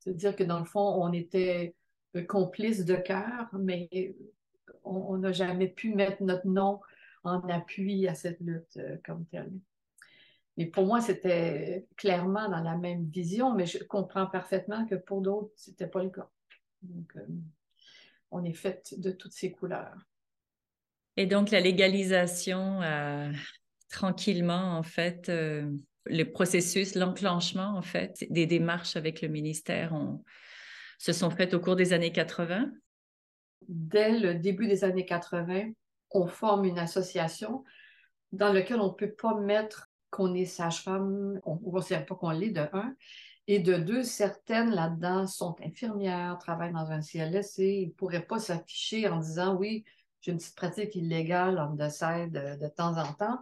[0.01, 1.75] se dire que dans le fond, on était
[2.29, 4.15] complices de cœur, mais
[4.87, 6.81] on n'a jamais pu mettre notre nom
[7.27, 9.53] en appui à cette lutte euh, comme telle.
[10.57, 15.21] Mais pour moi, c'était clairement dans la même vision, mais je comprends parfaitement que pour
[15.21, 16.31] d'autres, ce n'était pas le cas.
[16.83, 17.27] Donc, euh,
[18.31, 19.97] on est fait de toutes ces couleurs.
[21.19, 23.31] Et donc, la légalisation, euh,
[23.91, 29.95] tranquillement, en fait, le processus, l'enclenchement, en fait, des démarches avec le ministère
[30.99, 32.71] se sont faites au cours des années 80?
[33.69, 35.71] Dès le début des années 80,
[36.11, 37.65] on forme une association
[38.33, 42.31] dans laquelle on ne peut pas mettre qu'on est sage-femme, on ne considère pas qu'on
[42.31, 42.95] l'est de un,
[43.49, 48.39] et de deux, certaines là-dedans sont infirmières, travaillent dans un CLSC, ils ne pourraient pas
[48.39, 49.85] s'afficher en disant oui,
[50.21, 53.41] j'ai une petite pratique illégale en de, de temps en temps.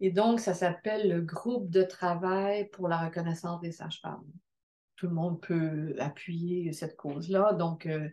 [0.00, 4.24] Et donc, ça s'appelle le groupe de travail pour la reconnaissance des sages-femmes.
[4.96, 7.52] Tout le monde peut appuyer cette cause-là.
[7.52, 8.08] Donc, euh,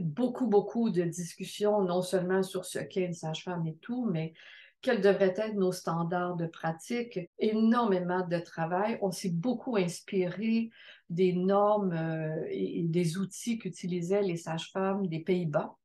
[0.00, 4.34] beaucoup, beaucoup de discussions, non seulement sur ce qu'est une sage-femme et tout, mais
[4.82, 8.98] quels devraient être nos standards de pratique, énormément de travail.
[9.00, 10.70] On s'est beaucoup inspiré
[11.08, 15.76] des normes euh, et des outils qu'utilisaient les sages-femmes des Pays-Bas,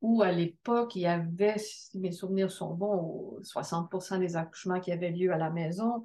[0.00, 4.92] où à l'époque, il y avait, si mes souvenirs sont bons, 60 des accouchements qui
[4.92, 6.04] avaient lieu à la maison,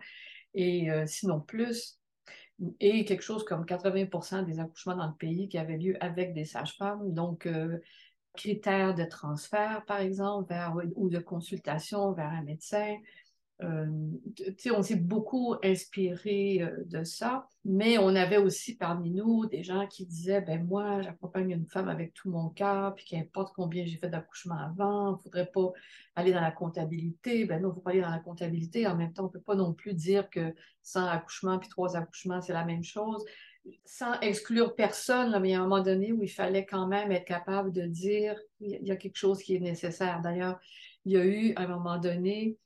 [0.56, 2.01] et euh, sinon plus,
[2.80, 6.46] et quelque chose comme 80% des accouchements dans le pays qui avaient lieu avec des
[6.46, 7.14] sages-femmes.
[7.14, 7.80] Donc, euh,
[8.36, 10.54] critères de transfert, par exemple,
[10.96, 12.96] ou de consultation vers un médecin.
[13.64, 13.86] Euh,
[14.76, 19.88] on s'est beaucoup inspiré euh, de ça, mais on avait aussi parmi nous des gens
[19.88, 23.98] qui disaient ben moi, j'accompagne une femme avec tout mon cœur, puis qu'importe combien j'ai
[23.98, 25.72] fait d'accouchement avant, il ne faudrait pas
[26.16, 27.46] aller dans la comptabilité.
[27.46, 28.88] Ben non, il ne faut pas aller dans la comptabilité.
[28.88, 31.96] En même temps, on ne peut pas non plus dire que 100 accouchements puis 3
[31.96, 33.24] accouchements, c'est la même chose
[33.86, 37.72] sans exclure personne, mais à un moment donné où il fallait quand même être capable
[37.72, 40.22] de dire il y a quelque chose qui est nécessaire.
[40.22, 40.60] D'ailleurs,
[41.06, 42.58] il y a eu à un moment donné,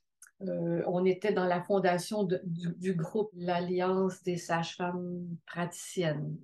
[0.49, 6.37] euh, on était dans la fondation du, groupe l'Alliance des sages-femmes praticiennes.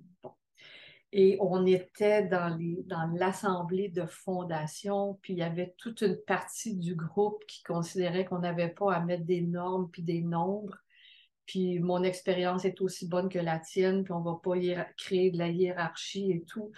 [1.14, 6.76] Et on était dans, dans l'assemblée de fondation, puis il y avait toute une partie
[6.76, 10.78] du groupe qui considérait qu'on n'avait pas à mettre des normes puis des nombres
[11.46, 14.54] puis mon expérience est aussi bonne que la tienne, puis on va pas
[14.96, 16.72] créer de la hiérarchie et tout.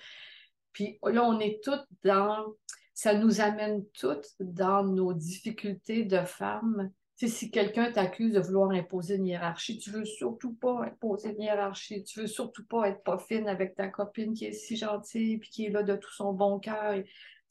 [0.72, 2.56] Puis là, on est toutes dans,
[2.92, 6.90] ça nous amène toutes dans nos difficultés de femmes.
[7.16, 11.42] Tu si quelqu'un t'accuse de vouloir imposer une hiérarchie, tu veux surtout pas imposer une
[11.42, 15.38] hiérarchie, tu veux surtout pas être pas fine avec ta copine qui est si gentille,
[15.38, 16.96] puis qui est là de tout son bon cœur.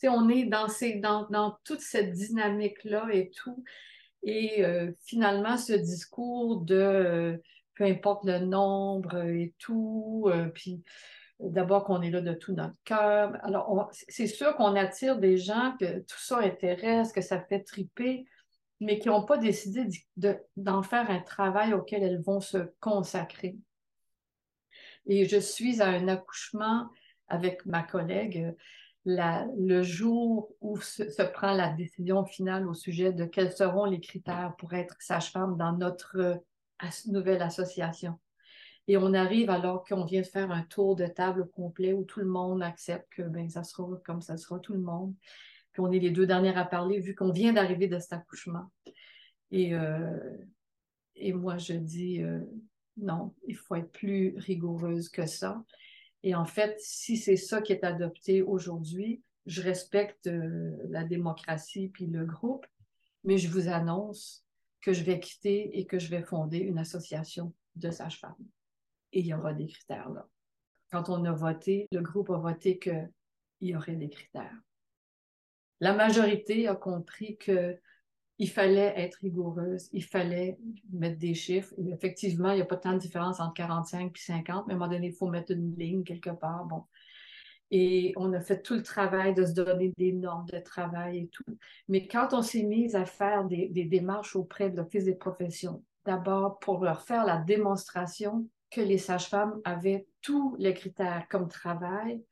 [0.05, 3.63] On est dans, ces, dans, dans toute cette dynamique-là et tout.
[4.23, 7.37] Et euh, finalement, ce discours de euh,
[7.75, 10.83] peu importe le nombre et tout, euh, puis
[11.39, 13.33] d'abord qu'on est là de tout notre cœur.
[13.43, 18.25] Alors, c'est sûr qu'on attire des gens que tout ça intéresse, que ça fait triper,
[18.83, 19.87] mais qui n'ont pas décidé
[20.57, 23.57] d'en faire un travail auquel elles vont se consacrer.
[25.05, 26.89] Et je suis à un accouchement
[27.27, 28.55] avec ma collègue
[29.05, 34.55] le jour où se, prend la décision finale au sujet de quels seront les critères
[34.57, 36.41] pour être sage-femme dans notre
[37.07, 38.17] nouvelle association.
[38.87, 42.19] Et on arrive alors qu'on vient de faire un tour de table complet où tout
[42.19, 45.13] le monde accepte que ben, ça sera comme ça sera tout le monde.
[45.73, 48.71] Puis on est les deux dernières à parler vu qu'on vient d'arriver de cet accouchement.
[49.51, 50.37] Et, euh,
[51.33, 52.39] moi, je dis euh,
[52.97, 55.63] non, il faut être plus rigoureuse que ça.
[56.21, 61.89] Et en fait, si c'est ça qui est adopté aujourd'hui, je respecte euh, la démocratie
[61.89, 62.65] puis le groupe,
[63.23, 64.45] mais je vous annonce
[64.81, 68.35] que je vais quitter et que je vais fonder une association de sages-femmes.
[69.11, 70.27] Et il y aura des critères là.
[70.91, 73.09] Quand on a voté, le groupe a voté qu'il
[73.61, 74.55] y aurait des critères.
[75.79, 77.77] La majorité a compris que
[78.39, 80.57] il fallait être rigoureuse, il fallait
[80.91, 81.73] mettre des chiffres.
[81.93, 84.79] effectivement, il n'y a pas tant de différence entre 45 et 50, mais à un
[84.79, 86.65] moment donné, il faut mettre une ligne quelque part.
[86.65, 86.83] Bon.
[87.71, 91.27] Et on a fait tout le travail de se donner des normes de travail et
[91.27, 91.57] tout.
[91.87, 96.59] Mais quand on s'est mis à faire des, démarches auprès de l'Office des professions, d'abord
[96.59, 102.23] pour leur faire la démonstration que les sages-femmes avaient tous les critères comme travail,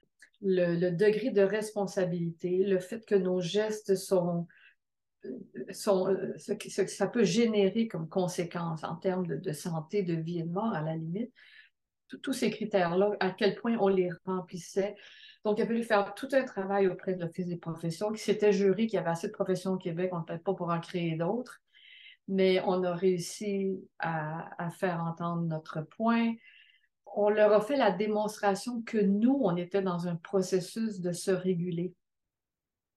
[0.41, 4.47] le, degré de responsabilité, le fait que nos gestes sont,
[5.71, 10.39] sont euh, ce, que, ça peut générer comme conséquence en termes de, santé, de vie
[10.39, 11.32] et de mort à la limite,
[12.23, 14.95] tous ces critères-là, à quel point on les remplissait.
[15.45, 18.51] Donc, il a fallu faire tout un travail auprès de l'Office des professions, qui s'était
[18.51, 20.80] juré qu'il y avait assez de professions au Québec, on ne peut pas pour en
[20.80, 21.62] créer d'autres,
[22.27, 26.34] mais on a réussi à, faire entendre notre point.
[27.13, 31.32] On leur a fait la démonstration que nous, on était dans un processus de se
[31.32, 31.93] réguler.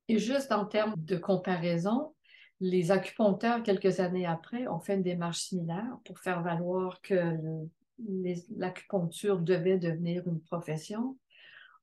[0.08, 2.14] Et juste en termes de comparaison,
[2.60, 7.36] les acupuncteurs, quelques années après, ont fait une démarche similaire pour faire valoir que
[8.56, 11.18] l'acupuncture devait devenir une profession.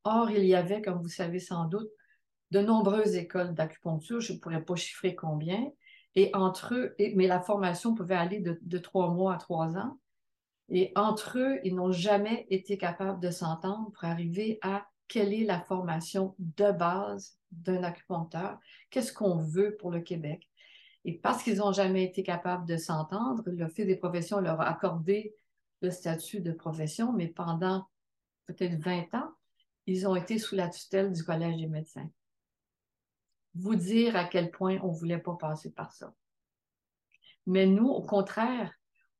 [0.04, 1.90] Or, il y avait, comme vous savez sans doute,
[2.52, 5.72] de nombreuses écoles d'acupuncture, je ne pourrais pas chiffrer combien,
[6.16, 9.98] et entre mais la formation pouvait aller de, de trois mois à trois ans,
[10.74, 15.44] et entre eux, ils n'ont jamais été capables de s'entendre pour arriver à quelle est
[15.44, 18.58] la formation de base d'un acupuncteur,
[18.90, 20.50] qu'est-ce qu'on veut pour le Québec?
[21.04, 25.36] Et parce qu'ils n'ont jamais été capables de s'entendre, l'Office des professions leur a accordé
[25.82, 27.86] le statut de profession, mais pendant
[28.46, 29.32] peut-être 20 ans,
[29.88, 32.10] ils ont été sous la tutelle du Collège des médecins.
[33.56, 36.14] Vous dire à quel point on ne voulait pas passer par ça.
[37.46, 38.72] Mais nous, au contraire,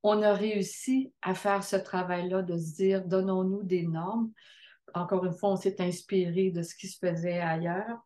[0.04, 4.32] on a réussi à faire ce travail-là de se dire, donnons-nous des normes.
[4.94, 8.00] Encore une fois, on s'est inspiré de ce qui se faisait ailleurs.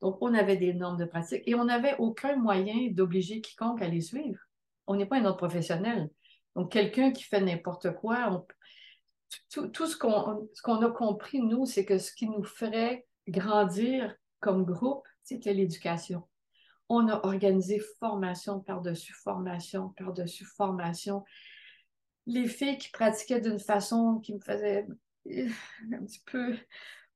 [0.00, 3.88] Donc, on avait des normes de pratique et on n'avait aucun moyen d'obliger quiconque à
[3.88, 4.40] les suivre.
[4.86, 6.10] On n'est pas un autre professionnel.
[6.56, 8.44] Donc, quelqu'un qui fait n'importe quoi,
[9.50, 15.06] tout, ce qu'on a compris, nous, c'est que ce qui nous ferait grandir comme groupe,
[15.22, 16.24] c'était l'éducation.
[16.94, 21.24] On a organisé formation par-dessus formation, par-dessus formation.
[22.26, 24.86] Les filles qui pratiquaient d'une façon qui me faisait
[25.30, 25.48] euh,
[25.90, 26.54] un petit peu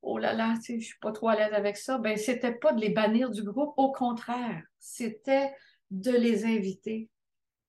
[0.01, 2.81] oh là là, je suis pas trop à l'aise avec ça, ben c'était pas de
[2.81, 5.53] les bannir du groupe, au contraire, c'était
[5.91, 7.11] de les inviter,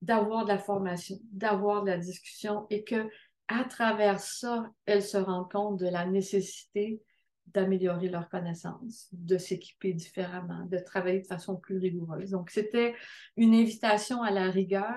[0.02, 3.10] d'avoir de la formation, d'avoir de la discussion et que
[3.48, 7.02] à travers ça, elles se rendent compte de la nécessité
[7.53, 12.31] d'améliorer leurs connaissances, de s'équiper différemment, de travailler de façon plus rigoureuse.
[12.31, 12.95] Donc, c'était
[13.36, 14.95] une invitation à la rigueur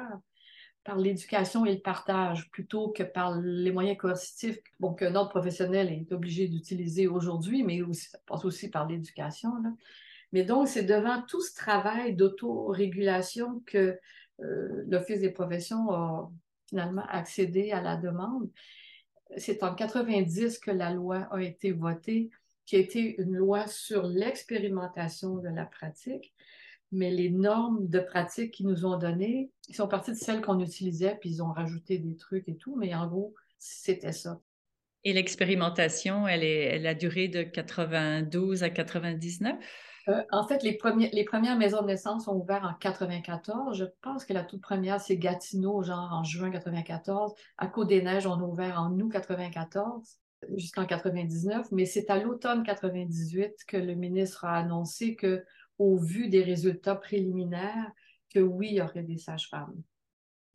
[0.85, 5.93] par l'éducation et le partage plutôt que par les moyens coercitifs bon, qu'un autre professionnel
[5.93, 9.51] est obligé d'utiliser aujourd'hui, mais aussi, ça passe aussi par l'éducation.
[10.33, 13.99] Mais donc, c'est devant tout ce travail d'autorégulation que
[14.43, 16.31] euh, l'Office des professions a
[16.69, 18.49] finalement accédé à la demande.
[19.37, 22.31] C'est en 90 que la loi a été votée,
[22.71, 26.33] qui a été une loi sur l'expérimentation de la pratique.
[26.93, 30.61] Mais les normes de pratique qu'ils nous ont données, ils sont partis de celles qu'on
[30.61, 34.41] utilisait, puis ils ont rajouté des trucs et tout, mais en gros, c'était ça.
[35.03, 39.57] Et l'expérimentation, elle, est, elle a duré de 92 à 99?
[40.07, 40.79] Euh, en fait, les,
[41.13, 43.77] les premières maisons de naissance ont ouvert en 94.
[43.77, 47.35] Je pense que la toute première, c'est Gatineau, genre en juin 94.
[47.59, 50.20] À Côte-des-Neiges, on a ouvert en août 94
[50.57, 55.45] jusqu'en 99, mais c'est à l'automne 98 que le ministre a annoncé que,
[55.79, 57.91] au vu des résultats préliminaires,
[58.33, 59.83] que oui, il y aurait des sages-femmes.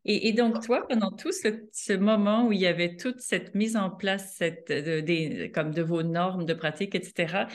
[0.07, 3.89] Et, donc, toi, pendant tout ce, moment où il y avait toute cette mise en
[3.89, 7.45] place cette, des, comme de vos normes de pratique, etc.,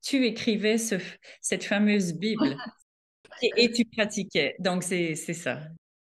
[0.00, 2.56] tu écrivais cette fameuse Bible
[3.42, 4.56] et, tu pratiquais.
[4.58, 5.60] Donc, c'est ça.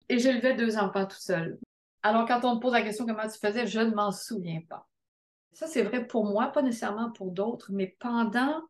[0.08, 1.58] Et j'élevais deux enfants tout seul.
[2.04, 4.89] Alors, quand on me pose la question comment tu faisais, je ne m'en souviens pas.
[5.54, 8.62] Ça, c'est vrai pour moi, pas nécessairement pour d'autres, mais pendant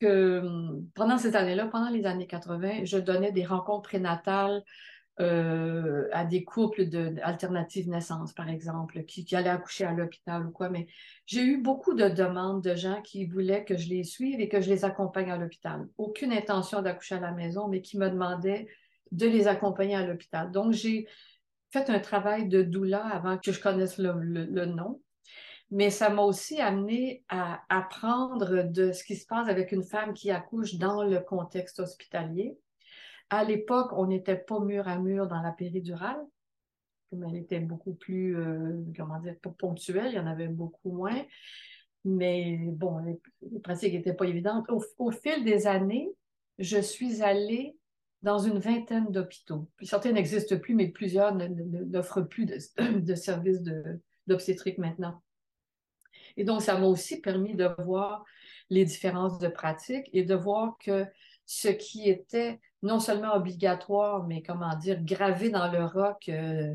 [0.00, 0.42] que,
[0.94, 4.62] pendant ces années-là, pendant les années 80, je donnais des rencontres prénatales
[5.20, 10.46] euh, à des couples d'alternatives de, naissance, par exemple, qui, qui, allaient accoucher à l'hôpital
[10.46, 10.70] ou quoi.
[10.70, 10.86] Mais
[11.26, 14.62] j'ai eu beaucoup de demandes de gens qui voulaient que je les suive et que
[14.62, 15.86] je les accompagne à l'hôpital.
[15.98, 18.68] Aucune intention d'accoucher à la maison, mais qui me demandaient
[19.12, 20.50] de les accompagner à l'hôpital.
[20.52, 21.06] Donc, j'ai
[21.70, 25.02] fait un travail de doula avant que je connaisse le, nom.
[25.70, 30.14] Mais ça m'a aussi amené à apprendre de ce qui se passe avec une femme
[30.14, 32.58] qui accouche dans le contexte hospitalier
[33.30, 36.20] à l'époque, on n'était pas mur à mur dans la péridurale,
[37.12, 41.24] mais elle était beaucoup plus, euh, comment dire, ponctuelle, il y en avait beaucoup moins.
[42.04, 43.20] Mais bon, les,
[43.60, 44.66] pratiques n'étaient pas évidentes.
[44.98, 46.08] Au, fil des années,
[46.58, 47.76] je suis allée
[48.22, 49.68] dans une vingtaine d'hôpitaux.
[49.82, 53.62] Certains n'existent plus, mais plusieurs n'offrent plus de services
[54.26, 55.22] d'obstétrique maintenant.
[56.40, 58.24] Et donc, ça m'a aussi permis de voir
[58.70, 61.04] les différences de pratique et de voir que
[61.44, 66.74] ce qui était non seulement obligatoire, mais comment dire, gravé dans le roc euh,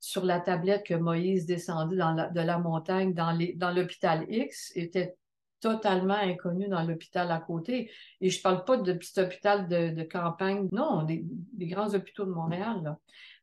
[0.00, 5.14] sur la tablette que Moïse descendait de la montagne dans l'hôpital X était
[5.60, 7.92] totalement inconnu dans l'hôpital à côté.
[8.20, 11.24] Et je ne parle pas de petit hôpital de, campagne, non, des,
[11.60, 12.96] grands hôpitaux de Montréal.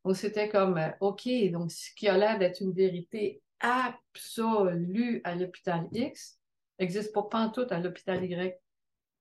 [0.03, 5.33] Donc, c'était comme, euh, OK, donc ce qui a l'air d'être une vérité absolue à
[5.33, 6.39] l'hôpital X
[6.79, 8.59] n'existe pas pantoute à l'hôpital Y.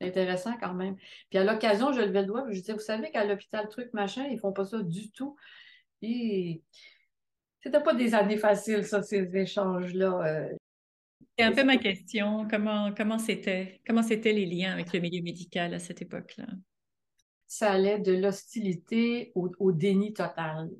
[0.01, 0.97] Intéressant quand même.
[1.31, 4.25] Puis à l'occasion, je levais le doigt, je disais, vous savez qu'à l'hôpital truc, machin,
[4.25, 5.37] ils ne font pas ça du tout.
[6.03, 6.61] Et
[7.63, 10.27] c'était pas des années faciles, ça, ces échanges-là.
[10.27, 10.49] Euh.
[11.39, 12.49] C'est un peu ma question.
[12.51, 13.81] Comment, comment c'était?
[13.87, 16.47] Comment c'était les liens avec le milieu médical à cette époque-là?
[17.53, 20.71] Ça allait de l'hostilité au, déni total.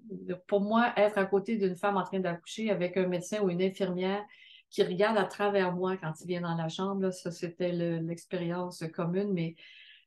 [0.47, 3.61] Pour moi, être à côté d'une femme en train d'accoucher avec un médecin ou une
[3.61, 4.25] infirmière
[4.71, 7.13] qui regarde à travers moi quand il vient dans la chambre.
[7.13, 9.55] ça, c'était l'expérience commune, mais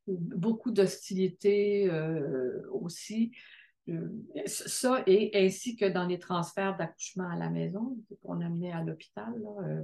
[0.07, 3.32] beaucoup d'hostilité euh, aussi.
[3.88, 4.09] Euh,
[4.47, 9.36] ça, et ainsi que dans les transferts d'accouchement à la maison qu'on amenait à l'hôpital.
[9.61, 9.84] Euh.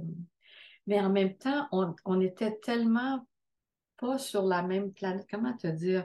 [0.88, 3.24] mais en même temps, on, on, était tellement
[3.98, 5.28] pas sur la même planète.
[5.30, 6.04] Comment te dire?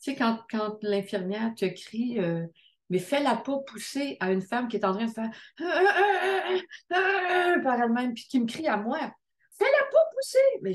[0.00, 2.18] Tu sais, quand, l'infirmière te crie
[2.90, 5.30] mais fais-la pas pousser à une femme qui est en train de faire
[7.62, 8.98] par elle-même, puis qui me crie à moi.
[9.58, 10.38] Fais-la pas pousser!
[10.62, 10.72] Mais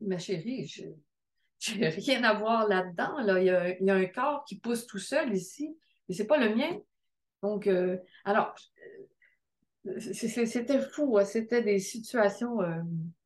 [0.00, 0.66] ma chérie,
[1.58, 3.18] je n'ai rien à voir là-dedans.
[3.20, 3.40] Là.
[3.40, 5.76] Il, y a, un corps qui pousse tout seul ici,
[6.08, 6.78] et c'est pas le mien.
[7.42, 8.54] Donc, euh, alors,
[9.98, 11.24] c'était fou, hein.
[11.24, 12.80] c'était des situations euh,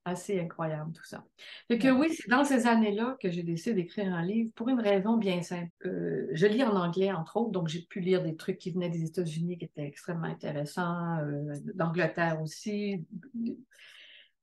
[0.04, 1.24] assez incroyables, tout ça.
[1.68, 4.80] Fait que oui, c'est dans ces années-là que j'ai décidé d'écrire un livre pour une
[4.80, 5.70] raison bien simple.
[5.86, 8.88] Euh, je lis en anglais, entre autres, donc j'ai pu lire des trucs qui venaient
[8.88, 13.04] des États-Unis qui étaient extrêmement intéressants, euh, d'Angleterre aussi,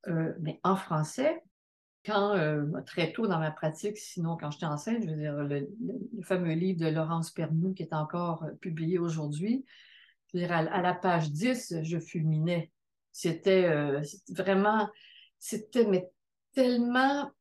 [0.07, 1.41] mais en français.
[2.05, 2.37] Quand,
[2.85, 6.53] très tôt dans ma pratique, sinon quand j'étais enceinte, je veux dire, le, le fameux
[6.53, 9.65] livre de Laurence Pernou qui est encore publié aujourd'hui,
[10.43, 12.71] à, la page 10, je fulminais.
[13.11, 14.89] C'était euh, vraiment,
[15.39, 16.09] c'était mais
[16.53, 17.31] tellement,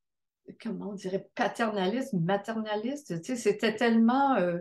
[0.62, 3.20] comment on dirait, paternaliste, maternaliste.
[3.22, 4.59] Tu sais, c'était tellement, euh,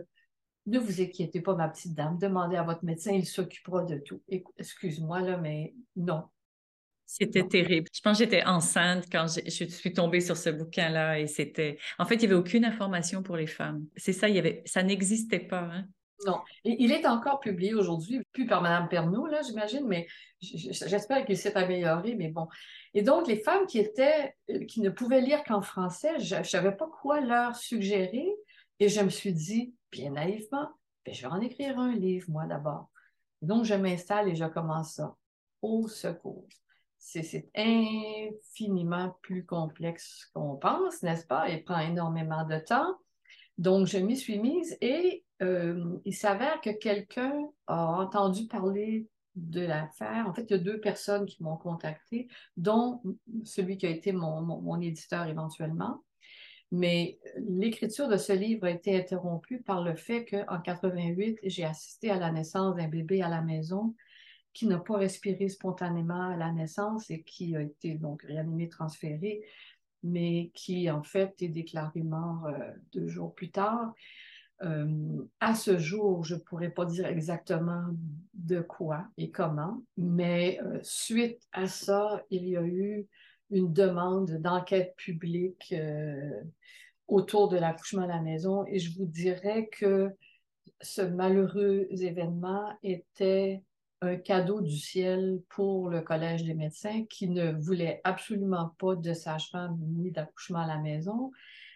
[0.66, 4.22] ne vous inquiétez pas, ma petite dame, demandez à votre médecin, il s'occupera de tout.
[4.58, 6.24] Excuse-moi, là, mais non.
[7.06, 7.86] C'était terrible.
[7.92, 11.78] Je pense que j'étais enceinte quand je, suis tombée sur ce bouquin-là et c'était.
[11.98, 13.86] En fait, il n'y avait aucune information pour les femmes.
[13.94, 14.62] C'est ça, il y avait...
[14.64, 15.68] ça n'existait pas.
[15.70, 15.86] Hein?
[16.26, 16.40] Non.
[16.64, 20.06] il est encore publié aujourd'hui, plus par Mme Pernaud, là, j'imagine, mais
[20.40, 22.46] j'espère qu'il s'est amélioré, mais bon.
[22.94, 26.88] Et donc, les femmes qui euh, ne pouvaient lire qu'en français, je ne savais pas
[27.00, 28.28] quoi leur suggérer.
[28.78, 30.68] Et je me suis dit, bien naïvement,
[31.04, 32.88] ben, je vais en écrire un livre, moi, d'abord.
[33.42, 35.16] Donc, je m'installe et je commence ça.
[35.62, 36.46] Au secours.
[36.98, 41.48] C'est infiniment plus complexe qu'on pense, n'est-ce pas?
[41.50, 42.96] Il prend énormément de temps.
[43.58, 47.32] Donc, je m'y suis mise et euh, il s'avère que quelqu'un
[47.66, 50.28] a entendu parler de l'affaire.
[50.28, 53.02] En fait, il y a deux personnes qui m'ont contacté, dont
[53.44, 56.02] celui qui a été mon, éditeur éventuellement.
[56.70, 62.10] Mais l'écriture de ce livre a été interrompue par le fait qu'en 88, j'ai assisté
[62.10, 63.94] à la naissance d'un bébé à la maison
[64.52, 69.42] qui n'a pas respiré spontanément à la naissance et qui a été donc réanimé, transféré,
[70.04, 73.92] mais qui en fait est déclaré mort euh, deux jours plus tard.
[74.62, 77.86] Euh, à ce jour, je ne pourrais pas dire exactement
[78.34, 83.06] de quoi et comment, mais euh, suite à ça, il y a eu
[83.50, 86.40] une demande d'enquête publique euh,
[87.08, 90.10] autour de l'accouchement à la maison et je vous dirais que
[90.80, 93.62] ce malheureux événement était
[94.00, 99.12] un cadeau du ciel pour le Collège des médecins qui ne voulait absolument pas de
[99.12, 101.32] sage-femme ni d'accouchement à la maison.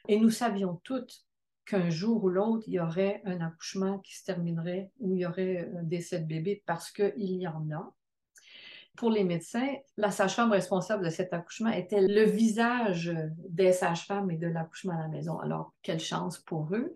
[0.09, 1.25] Et nous savions toutes
[1.69, 5.27] qu'un jour ou l'autre, il y aurait un accouchement qui se terminerait ou il y
[5.27, 7.95] aurait un décès de bébé parce qu'il y en a.
[8.97, 14.39] Pour les médecins, la sage-femme responsable de cet accouchement était le visage des sages-femmes et
[14.39, 15.39] de l'accouchement à la maison.
[15.39, 16.95] Alors, quelle chance pour eux.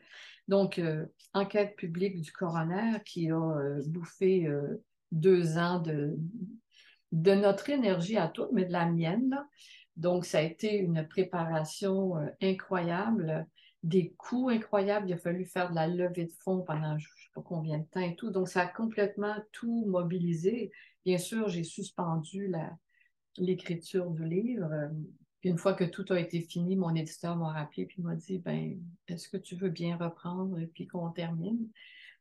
[0.48, 1.04] Donc, euh,
[1.34, 6.16] enquête publique du coroner qui a euh, bouffé euh, deux ans de,
[7.12, 9.38] de notre énergie à toutes, mais de la mienne.
[9.96, 13.46] Donc, ça a été une préparation incroyable
[13.82, 15.08] des coûts incroyables.
[15.08, 17.78] Il a fallu faire de la levée de fonds pendant je ne sais pas combien
[17.78, 18.30] de temps et tout.
[18.30, 20.70] Donc, ça a complètement tout mobilisé.
[21.04, 22.52] Bien sûr, j'ai suspendu
[23.36, 24.70] l'écriture du livre.
[25.40, 28.38] Puis une fois que tout a été fini, mon éditeur m'a rappelé puis m'a dit
[28.38, 31.68] ben est-ce que tu veux bien reprendre et puis qu'on termine?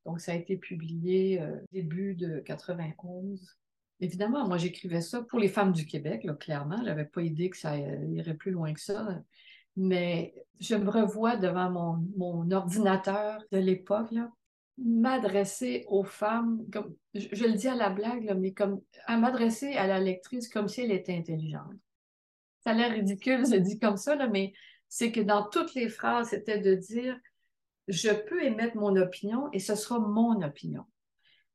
[0.06, 3.58] Donc ça a été publié euh, début de 91.
[4.00, 6.84] Évidemment, moi j'écrivais ça pour les femmes du Québec, là, clairement.
[6.84, 9.22] J'avais pas idée que ça irait plus loin que ça.
[9.78, 14.14] Mais je me revois devant mon, mon ordinateur de l'époque,
[14.78, 19.88] m'adresser aux femmes, comme, je, le dis à la blague, mais comme à m'adresser à
[19.88, 21.76] la lectrice comme si elle était intelligente
[22.64, 24.54] ça a l'air ridicule, je dis comme ça, là, mais
[24.88, 27.18] c'est que dans toutes les phrases, c'était de dire
[27.88, 30.86] je peux émettre mon opinion et ce sera mon opinion.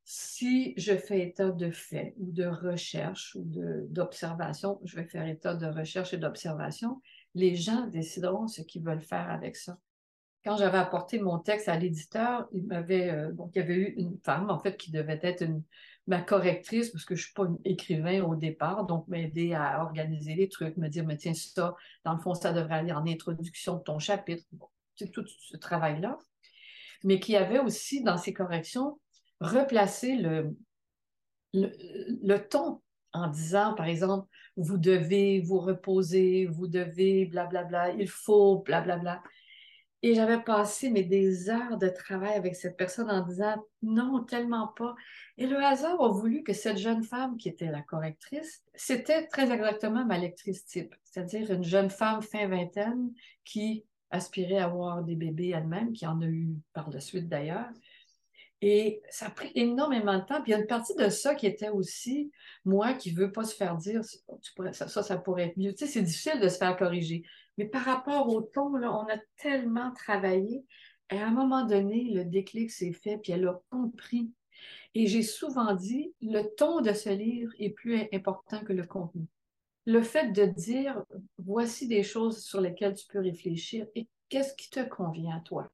[0.05, 5.55] Si je fais état de faits ou de recherche ou d'observation, je vais faire état
[5.55, 7.01] de recherche et d'observation,
[7.37, 9.78] les gens décideront ce qu'ils veulent faire avec ça.
[10.43, 14.18] Quand j'avais apporté mon texte à l'éditeur, il m'avait, euh, il y avait eu une
[14.24, 15.45] femme, en fait, qui devait être
[16.07, 20.49] ma correctrice, parce que je suis pas écrivain au départ, donc m'aider à organiser les
[20.49, 21.74] trucs, me dire, mais tiens, ça,
[22.05, 24.45] dans le fond, ça devrait aller en introduction de ton chapitre.
[24.95, 26.16] c'est tout ce travail-là.
[27.05, 28.99] Mais qui avait aussi, dans ses corrections,
[29.41, 30.57] replacé le,
[31.53, 31.70] le,
[32.22, 32.80] le ton
[33.17, 39.23] en disant, par exemple, vous devez vous reposer, vous devez, blablabla, il faut, blablabla.
[40.03, 44.69] Et j'avais passé mais, des heures de travail avec cette personne en disant non, tellement
[44.69, 44.95] pas.
[45.39, 49.51] Et le hasard a voulu que cette jeune femme qui était la correctrice, c'était très
[49.51, 53.12] exactement ma lectrice type, c'est-à-dire une jeune femme fin vingtaine
[53.45, 57.71] qui aspirait à avoir des bébés elle-même, qui en a eu par la suite d'ailleurs.
[58.63, 60.43] Et ça a pris énormément de temps.
[60.43, 62.31] Puis il y a une partie de ça qui était aussi
[62.65, 64.03] moi qui ne veux pas se faire dire
[64.73, 65.73] ça, ça, ça pourrait être mieux.
[65.73, 67.23] Tu sais, c'est difficile de se faire corriger.
[67.59, 70.65] Mais par rapport au ton, là, on a tellement travaillé.
[71.11, 74.33] Et à un moment donné, le déclic s'est fait, puis elle a compris.
[74.95, 79.27] Et j'ai souvent dit, le ton de ce livre est plus important que le contenu.
[79.85, 81.05] Le fait de dire,
[81.39, 85.71] voici des choses sur lesquelles tu peux réfléchir et qu'est-ce qui te convient à toi?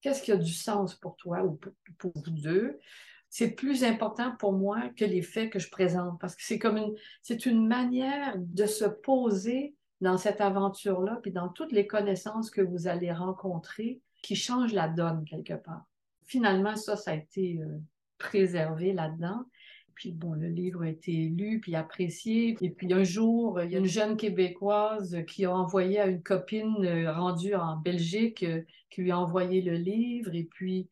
[0.00, 1.58] Qu'est-ce qui a du sens pour toi ou
[1.98, 2.78] pour, vous deux?
[3.28, 6.76] C'est plus important pour moi que les faits que je présente parce que c'est comme
[6.76, 12.50] une, c'est une manière de se poser dans cette aventure-là, puis dans toutes les connaissances
[12.50, 15.84] que vous allez rencontrer qui changent la donne quelque part.
[16.24, 17.78] Finalement, ça, ça a été euh,
[18.18, 19.44] préservé là-dedans.
[19.96, 22.56] Puis bon, le livre a été lu, puis apprécié.
[22.60, 26.22] Et puis un jour, il y a une jeune Québécoise qui a envoyé à une
[26.22, 30.34] copine euh, rendue en Belgique, euh, qui lui a envoyé le livre.
[30.34, 30.88] Et puis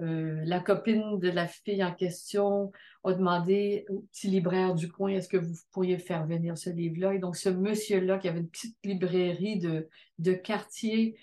[0.00, 2.72] euh, la copine de la fille en question
[3.04, 7.14] a demandé au petit libraire du coin, est-ce que vous pourriez faire venir ce livre-là?
[7.14, 9.88] Et donc, ce monsieur-là, qui avait une petite librairie de,
[10.18, 11.16] de quartier,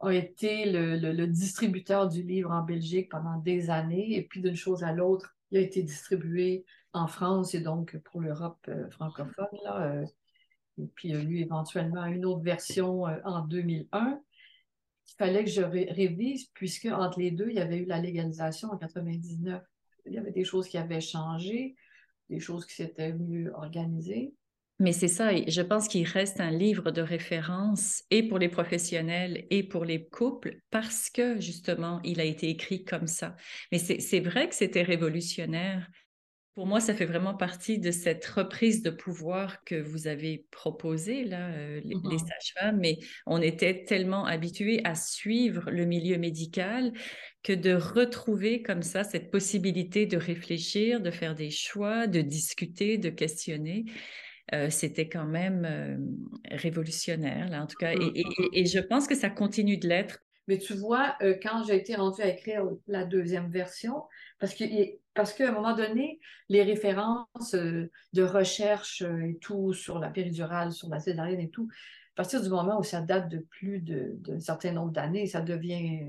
[0.00, 4.16] a été le, distributeur du livre en Belgique pendant des années.
[4.16, 8.20] Et puis, d'une chose à l'autre, il a été distribué en France et donc pour
[8.20, 9.46] l'Europe euh, francophone.
[9.66, 10.06] Euh,
[10.78, 14.20] et puis, il y a eu éventuellement une autre version en 2001
[15.10, 18.70] il fallait que je révise, puisque entre les deux, il y avait eu la légalisation
[18.70, 19.62] en 99.
[20.06, 21.76] Il y avait des choses qui avaient changé,
[22.28, 24.34] des choses qui s'étaient mieux organisées.
[24.80, 29.46] Mais c'est ça, je pense qu'il reste un livre de référence et pour les professionnels
[29.50, 33.36] et pour les couples parce que justement, il a été écrit comme ça.
[33.70, 35.86] Mais c'est vrai que c'était révolutionnaire
[36.60, 41.24] pour moi, ça fait vraiment partie de cette reprise de pouvoir que vous avez proposée,
[41.24, 46.92] là, euh, les, mmh sages-femmes, mais on était tellement habitués à suivre le milieu médical
[47.42, 52.98] que de retrouver comme ça cette possibilité de réfléchir, de faire des choix, de discuter,
[52.98, 53.84] de questionner.
[54.52, 55.96] Euh, c'était quand même euh,
[56.50, 57.94] révolutionnaire, là, en tout cas.
[57.94, 58.12] Mmh
[58.52, 60.20] et, je pense que ça continue de l'être.
[60.48, 64.02] Mais tu vois, quand j'ai été rendue à écrire la deuxième version,
[64.40, 64.64] parce que
[65.14, 70.08] parce qu'à un moment donné, les références euh, de recherche euh, et tout sur la
[70.08, 71.68] péridurale, sur la césarienne et tout,
[72.14, 76.06] à partir du moment où ça date de plus d'un certain nombre d'années, ça devient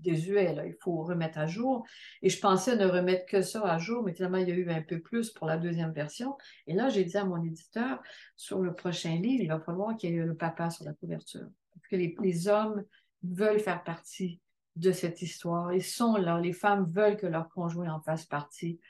[0.00, 0.56] désuet.
[0.66, 1.86] Il faut remettre à jour.
[2.22, 4.70] Et je pensais ne remettre que ça à jour, mais finalement, il y a eu
[4.70, 6.36] un peu plus pour la deuxième version.
[6.66, 8.00] Et là, j'ai dit à mon éditeur,
[8.36, 11.46] sur le prochain livre, il va falloir qu'il y ait le papa sur la couverture.
[11.74, 12.84] Parce que les hommes
[13.22, 14.40] veulent faire partie
[14.76, 15.72] de cette histoire.
[15.72, 16.40] Ils sont là.
[16.40, 18.80] Les femmes veulent que leur conjoint en fasse partie.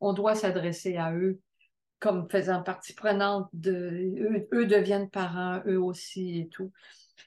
[0.00, 1.40] On doit s'adresser à eux
[2.00, 6.72] comme faisant partie prenante de eux, deviennent parents, eux aussi et tout.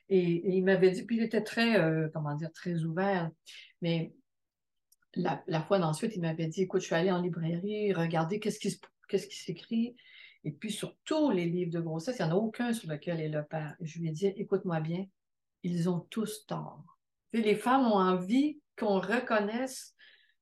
[0.10, 3.30] Et, il m'avait dit, puis il était très, euh, comment dire, très ouvert.
[3.82, 4.14] Mais
[5.16, 9.36] la, fois d'ensuite, il m'avait dit, écoute, je suis allée en librairie, regardez qu'est-ce qui,
[9.36, 9.96] s'écrit.
[10.44, 13.22] Et puis sur tous les livres de grossesse, il n'y en a aucun sur lequel
[13.22, 13.76] est le père.
[13.80, 15.06] je lui ai dit, écoute-moi bien,
[15.64, 16.94] ils ont tous tort
[17.34, 19.96] les femmes ont envie qu'on reconnaisse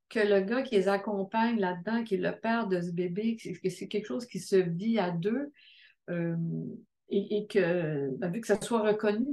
[0.09, 3.69] que le gars qui les accompagne là-dedans, qui est le père de ce bébé, que
[3.69, 5.53] c'est quelque chose qui se vit à deux.
[6.09, 6.35] Euh,
[7.11, 9.27] et, que, ben, vu que ça soit reconnu.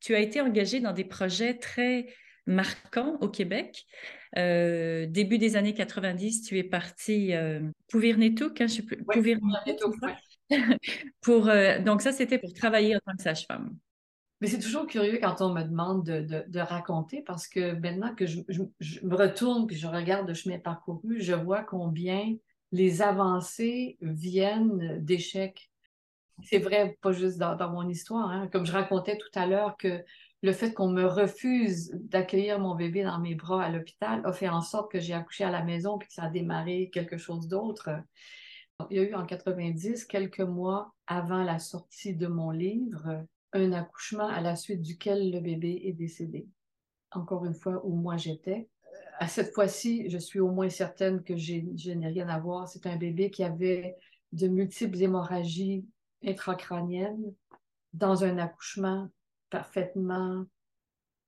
[0.00, 2.06] Tu as été engagée dans des projets très
[2.46, 3.86] marquants au Québec.
[4.36, 9.04] Euh, début des années 90, tu es partie euh, Pouvirnetouk, hein, je sais plus,
[11.20, 13.76] pour, euh, donc ça, c'était pour travailler en tant que sage-femme.
[14.40, 18.40] Mais c'est toujours curieux quand on me demande de, raconter parce que maintenant que je,
[19.02, 22.36] me retourne puis je regarde le chemin parcouru, je vois combien
[22.70, 25.70] les avancées viennent d'échecs.
[26.44, 28.30] C'est vrai, pas juste dans, mon histoire.
[28.30, 28.48] Hein.
[28.48, 30.02] Comme je racontais tout à l'heure que
[30.42, 34.48] le fait qu'on me refuse d'accueillir mon bébé dans mes bras à l'hôpital a fait
[34.48, 37.48] en sorte que j'ai accouché à la maison puis que ça a démarré quelque chose
[37.48, 37.90] d'autre.
[38.90, 43.72] Il y a eu en 90, quelques mois avant la sortie de mon livre, un
[43.72, 46.46] accouchement à la suite duquel le bébé est décédé.
[47.10, 48.68] Encore une fois, où moi j'étais.
[49.18, 52.68] À cette fois-ci, je suis au moins certaine que je n'ai rien à voir.
[52.68, 53.96] C'est un bébé qui avait
[54.30, 55.84] de multiples hémorragies
[56.24, 57.34] intracrâniennes
[57.92, 59.10] dans un accouchement
[59.50, 60.44] parfaitement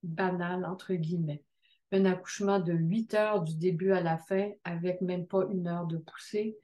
[0.02, 1.44] banal, entre guillemets.
[1.92, 5.86] Un accouchement de 8 heures du début à la fin avec même pas une heure
[5.86, 6.56] de poussée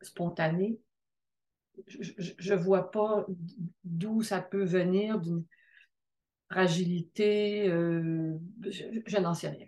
[0.00, 0.78] spontanée
[1.86, 3.26] je ne vois pas
[3.84, 5.44] d'où ça peut venir, d'une
[6.50, 9.66] fragilité, euh, je, n'en sais rien.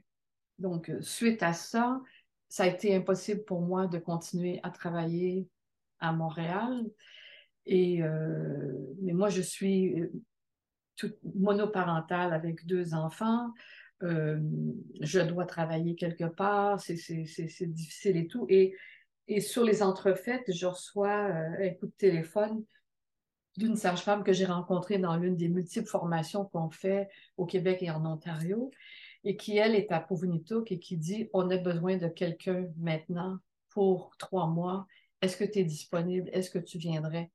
[0.58, 2.00] Donc, euh, suite à ça,
[2.48, 5.48] ça a été impossible pour moi de continuer à travailler
[6.00, 6.84] à Montréal.
[7.66, 9.94] Et, euh, mais moi, je suis
[10.96, 13.52] toute monoparentale avec deux enfants.
[14.02, 16.94] je dois travailler quelque part, c'est
[17.72, 18.46] difficile et tout.
[18.48, 18.74] Et
[19.30, 22.64] et sur les entrefaites, je reçois euh, un coup de téléphone
[23.56, 27.92] d'une sage-femme que j'ai rencontrée dans l'une des multiples formations qu'on fait au Québec et
[27.92, 28.72] en Ontario,
[29.22, 33.38] et qui, elle, est à Pouvunitouk et qui dit On a besoin de quelqu'un maintenant
[33.68, 34.88] pour trois mois.
[35.22, 36.28] Est-ce que tu es disponible?
[36.32, 37.30] Est-ce que tu viendrais?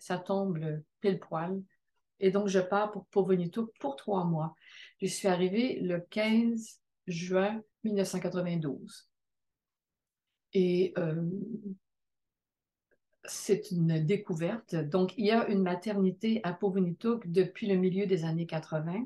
[0.00, 0.58] Ça tombe
[1.00, 1.62] pile poil.
[2.18, 4.54] Et donc, je pars pour Pouvunitouk pour trois mois.
[5.00, 9.08] Je suis arrivée le 15 juin 1992.
[10.52, 11.22] Et euh,
[13.24, 14.74] c'est une découverte.
[14.74, 19.04] Donc, il y a une maternité à Povinitouk depuis le milieu des années 80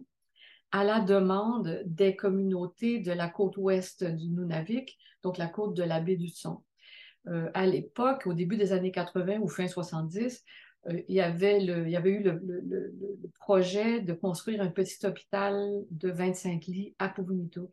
[0.74, 5.84] à la demande des communautés de la côte ouest du Nunavik, donc la côte de
[5.84, 6.64] la baie du Son.
[7.28, 10.40] Euh, à l'époque, au début des années 80 ou fin 70, euh,
[10.90, 12.94] il, y avait il y avait eu le,
[13.38, 17.70] projet de construire un petit hôpital de 25 lits à Povinitouk.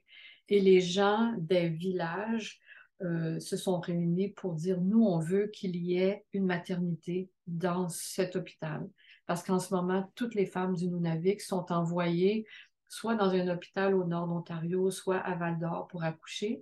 [0.50, 2.60] Et les gens des villages
[3.02, 7.88] euh, se sont réunis pour dire, nous, on veut qu'il y ait une maternité dans
[7.90, 8.88] cet hôpital.
[9.26, 12.46] Parce qu'en ce moment, toutes les femmes du Nunavik sont envoyées
[12.92, 16.62] soit dans un hôpital au nord d'Ontario, soit à Val d'Or pour accoucher.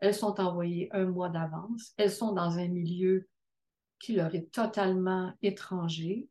[0.00, 1.92] Elles sont envoyées un mois d'avance.
[1.96, 3.28] Elles sont dans un milieu
[3.98, 6.28] qui leur est totalement étranger.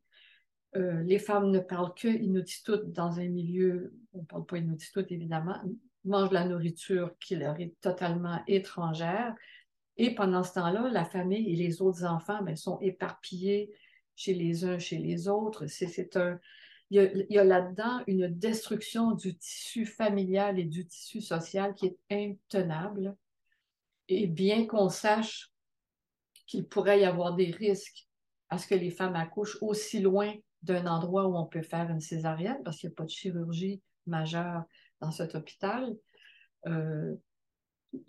[0.76, 5.56] Euh, les femmes ne parlent que dans un milieu, on ne parle pas Inuktitut évidemment,
[6.04, 9.34] mangent la nourriture qui leur est totalement étrangère.
[9.96, 13.72] Et pendant ce temps-là, la famille et les autres enfants ben, sont éparpillés
[14.14, 15.66] chez les uns, chez les autres.
[15.66, 16.38] C'est un,
[16.90, 21.98] il y a, là-dedans une destruction du tissu familial et du tissu social qui est
[22.10, 23.16] intenable.
[24.08, 25.50] Et bien qu'on sache
[26.48, 28.08] qu'il pourrait y avoir des risques
[28.48, 32.00] à ce que les femmes accouchent aussi loin d'un endroit où on peut faire une
[32.00, 34.64] césarienne, parce qu'il n'y a pas de chirurgie majeure
[35.00, 35.94] dans cet hôpital,
[36.66, 37.14] euh,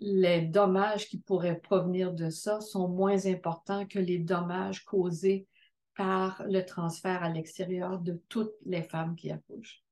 [0.00, 5.46] les dommages qui pourraient provenir de ça sont moins importants que les dommages causés
[5.96, 9.82] par le transfert à l'extérieur de toutes les femmes qui accouchent.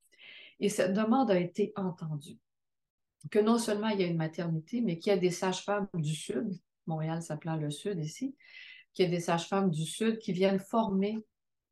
[0.61, 2.39] Et cette demande a été entendue.
[3.31, 6.15] Que non seulement il y a une maternité, mais qu'il y a des sages-femmes du
[6.15, 8.34] Sud, Montréal s'appelant le Sud ici,
[8.95, 11.18] qu'il y a des sages-femmes du Sud qui viennent former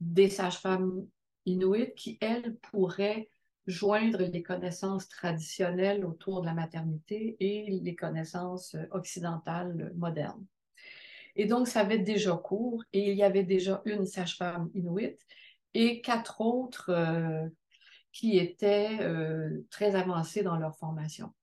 [0.00, 1.06] des sages-femmes
[1.46, 3.28] inuites qui, elles, pourraient
[3.66, 10.46] joindre les connaissances traditionnelles autour de la maternité et les connaissances occidentales modernes.
[11.34, 15.20] Et donc, ça avait déjà cours et il y avait déjà une sage-femme inuite
[15.74, 17.46] et quatre autres euh,
[18.12, 21.34] qui étaient euh, très avancées dans leur formation.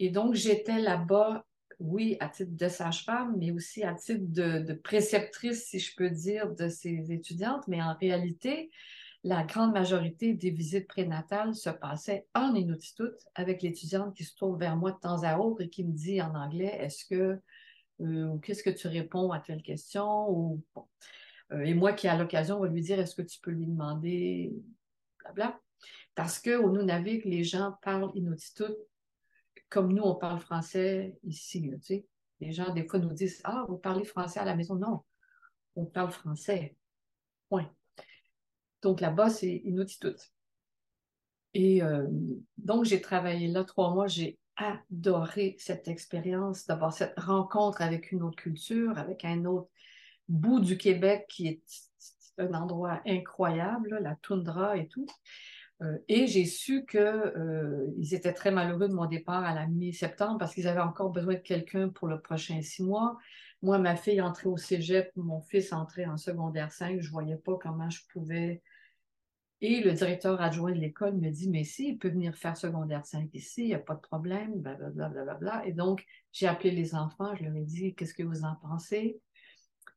[0.00, 1.46] Et donc, j'étais là-bas,
[1.82, 6.54] oui, à titre de sage-femme, mais aussi à titre de, préceptrice, si je peux dire,
[6.54, 7.66] de ces étudiantes.
[7.68, 8.70] Mais en réalité,
[9.24, 14.58] la grande majorité des visites prénatales se passaient en Inuktitut avec l'étudiante qui se tourne
[14.58, 17.38] vers moi de temps à autre et qui me dit en anglais est-ce que
[18.00, 20.60] euh, ou qu'est-ce que tu réponds à telle question?
[21.52, 24.52] Euh, et moi qui à l'occasion va lui dire est-ce que tu peux lui demander
[25.20, 25.60] blabla.
[26.16, 28.74] Parce qu'au Nunavik les gens parlent Inuktitut
[29.72, 32.06] comme nous on parle français ici tu sais
[32.40, 35.00] les gens des fois nous disent ah vous parlez français à la maison non
[35.76, 36.76] on parle français
[37.48, 37.70] point
[38.82, 40.16] Donc là-bas, c'est Inuktitut.
[41.54, 42.06] Et euh,
[42.56, 44.06] donc, j'ai travaillé là trois mois.
[44.06, 49.70] J'ai adoré cette expérience, d'avoir cette rencontre avec une autre culture, avec un autre
[50.28, 51.62] bout du Québec qui est
[52.38, 55.06] un endroit incroyable, la toundra et tout.
[55.80, 60.38] Euh, et j'ai su qu'ils euh, étaient très malheureux de mon départ à la mi-septembre
[60.38, 63.18] parce qu'ils avaient encore besoin de quelqu'un pour le prochain six mois.
[63.62, 67.00] Moi, ma fille entrait au cégep, mon fils entrait en secondaire 5.
[67.00, 68.62] Je ne voyais pas comment je pouvais.
[69.60, 73.06] Et le directeur adjoint de l'école me dit Mais si, il peut venir faire secondaire
[73.06, 75.08] 5 ici, il n'y a pas de problème, blablabla.
[75.08, 78.44] Bla, bla, Et donc, j'ai appelé les enfants, je leur ai dit Qu'est-ce que vous
[78.44, 79.20] en pensez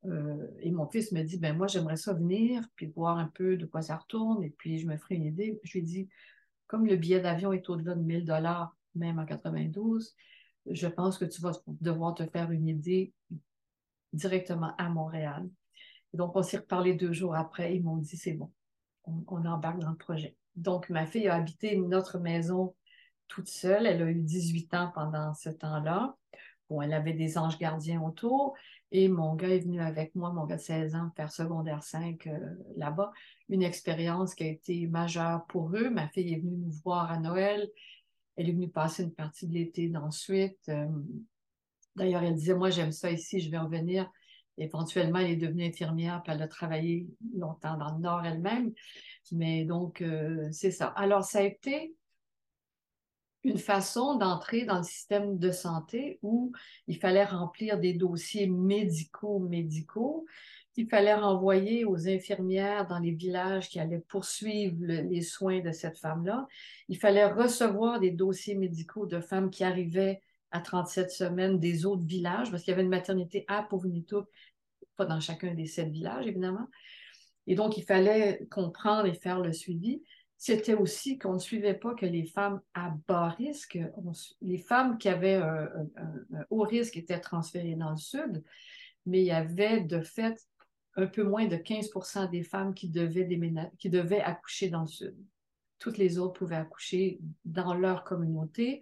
[0.07, 3.57] euh, et mon fils me dit, ben moi, j'aimerais ça venir, puis voir un peu
[3.57, 5.59] de quoi ça retourne, et puis je me ferai une idée.
[5.63, 6.09] je lui dit,
[6.67, 10.15] comme le billet d'avion est au-delà de 1000 dollars, même en 92,
[10.69, 13.13] je pense que tu vas devoir te faire une idée
[14.13, 15.47] directement à Montréal.
[16.13, 17.75] donc, on s'est reparlé deux jours après.
[17.75, 18.51] Ils m'ont dit, c'est bon,
[19.03, 20.35] on, on, embarque dans le projet.
[20.55, 22.73] Donc, ma fille a habité notre maison
[23.27, 23.85] toute seule.
[23.85, 26.15] Elle a eu 18 ans pendant ce temps-là.
[26.69, 28.55] Bon, elle avait des anges gardiens autour.
[28.91, 32.27] Et mon gars est venu avec moi, mon gars de 16 ans, faire secondaire 5
[32.27, 32.39] euh,
[32.77, 33.11] là-bas.
[33.49, 35.89] Une expérience qui a été majeure pour eux.
[35.89, 37.69] Ma fille est venue nous voir à Noël.
[38.36, 40.59] Elle est venue passer une partie de l'été ensuite.
[40.69, 40.88] Euh,
[41.95, 44.09] d'ailleurs, elle disait, moi, j'aime ça ici, je vais revenir.
[44.57, 48.71] Éventuellement, elle est devenue infirmière, puis elle a travaillé longtemps dans le Nord elle-même.
[49.31, 50.88] Mais donc, euh, c'est ça.
[50.95, 51.93] Alors, ça a été
[53.45, 56.51] une façon d'entrer dans le système de santé où
[56.87, 60.25] il fallait remplir des dossiers médicaux, médicaux,
[60.73, 65.99] qu'il fallait renvoyer aux infirmières dans les villages qui allaient poursuivre les soins de cette
[65.99, 66.47] femme-là.
[66.89, 72.05] Il fallait recevoir des dossiers médicaux de femmes qui arrivaient à 37 semaines des autres
[72.05, 74.25] villages, parce qu'il y avait une maternité à Povinito,
[74.97, 76.67] pas dans chacun des sept villages, évidemment.
[77.45, 80.01] Et donc, il fallait comprendre et faire le suivi
[80.38, 83.79] c'était aussi qu'on ne suivait pas que les femmes à bas risque,
[84.41, 85.69] les femmes qui avaient un,
[86.49, 88.43] haut risque étaient transférées dans le sud,
[89.05, 90.38] mais il y avait de fait
[90.97, 95.15] un peu moins de 15% des femmes qui devaient, accoucher dans le sud.
[95.79, 98.81] Toutes les autres pouvaient accoucher dans leur communauté.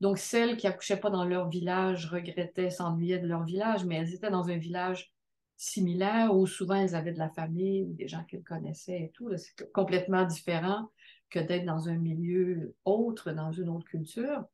[0.00, 4.14] Donc, celles qui accouchaient pas dans leur village regrettaient, s'ennuyaient de leur village, mais elles
[4.14, 5.14] étaient dans un village
[5.56, 9.30] similaire où souvent elles avaient de la famille ou des gens qu'elles connaissaient et tout.
[9.36, 10.90] C'est complètement différent
[11.30, 14.44] que d'être dans un milieu autre, dans une autre culture.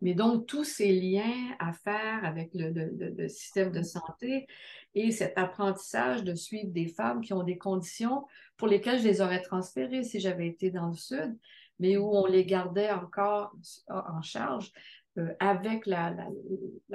[0.00, 4.46] Mais donc, tous ces liens à faire avec le, système de santé
[4.94, 8.24] et cet apprentissage de suivre des femmes qui ont des conditions
[8.56, 11.36] pour lesquelles je les aurais transférées si j'avais été dans le Sud,
[11.80, 13.52] mais où on les gardait encore
[13.88, 14.72] en charge,
[15.18, 16.14] euh, avec la,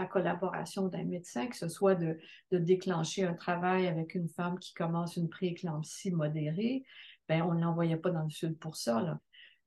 [0.10, 2.18] collaboration d'un médecin, que ce soit de,
[2.52, 6.84] déclencher un travail avec une femme qui commence une prééclampsie modérée,
[7.28, 9.20] ben, on ne l'envoyait pas dans le sud pour ça.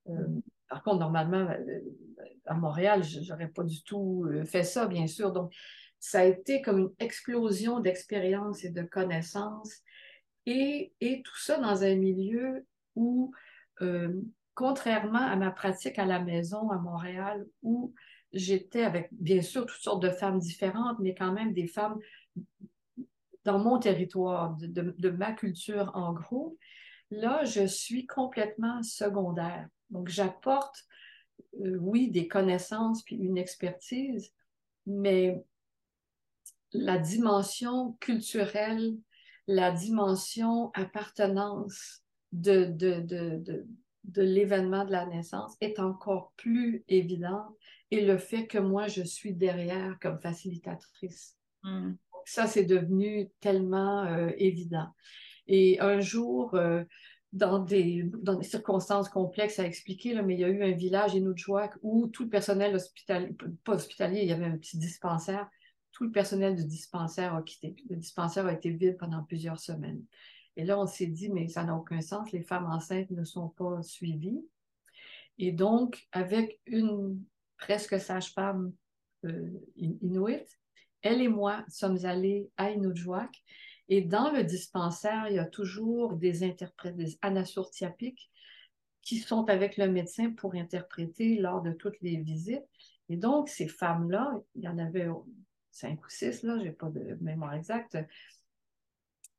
[0.09, 0.41] Euh, mm.
[0.69, 1.79] par contre, normalement, euh,
[2.45, 5.31] à Montréal, je n'aurais pas du tout fait ça, bien sûr.
[5.31, 5.53] Donc,
[5.99, 9.81] ça a été comme une explosion d'expériences et de connaissances.
[10.45, 10.93] Et,
[11.25, 13.33] tout ça dans un milieu où,
[14.55, 17.93] contrairement à ma pratique à la maison à Montréal, où
[18.33, 21.99] j'étais avec, bien sûr, toutes sortes de femmes différentes, mais quand même des femmes
[23.43, 26.57] dans mon territoire, de, ma culture en gros.
[27.11, 29.69] Là, je suis complètement secondaire.
[29.89, 30.85] Donc, j'apporte,
[31.61, 34.33] euh, oui, des connaissances puis une expertise,
[34.85, 35.41] mais
[36.73, 38.97] la dimension culturelle,
[39.47, 42.03] la dimension appartenance
[42.33, 43.65] de, de, de,
[44.03, 47.55] de l'événement de la naissance est encore plus évidente
[47.91, 51.35] et le fait que moi, je suis derrière comme facilitatrice.
[51.63, 51.93] Hmm.
[52.25, 54.87] Ça, c'est devenu tellement euh, évident.
[55.47, 56.83] Et un jour, euh,
[57.31, 60.71] dans, des, dans des circonstances complexes à expliquer, là, mais il y a eu un
[60.71, 65.49] village, Inujouak, où tout le personnel hospitalier, pas hospitalier, il y avait un petit dispensaire,
[65.91, 67.75] tout le personnel du dispensaire a quitté.
[67.89, 70.03] Le dispensaire a été vide pendant plusieurs semaines.
[70.57, 73.49] Et là, on s'est dit, mais ça n'a aucun sens, les femmes enceintes ne sont
[73.49, 74.43] pas suivies.
[75.37, 77.23] Et donc, avec une
[77.57, 78.71] presque sage-femme
[79.25, 80.45] euh, inuit,
[81.01, 83.31] elle et moi sommes allés à Inujouak.
[83.89, 88.29] Et dans le dispensaire, il y a toujours des interprètes, des anasurtiapiques
[89.01, 92.65] qui sont avec le médecin pour interpréter lors de toutes les visites.
[93.07, 95.07] Et donc, ces femmes-là, il y en avait
[95.71, 97.97] cinq ou six, là, je n'ai pas de mémoire exacte,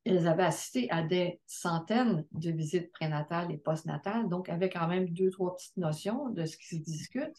[0.05, 5.11] elles avaient assisté à des centaines de visites prénatales et postnatales, donc avec quand même
[5.11, 7.37] deux, trois petites notions de ce qui se discute.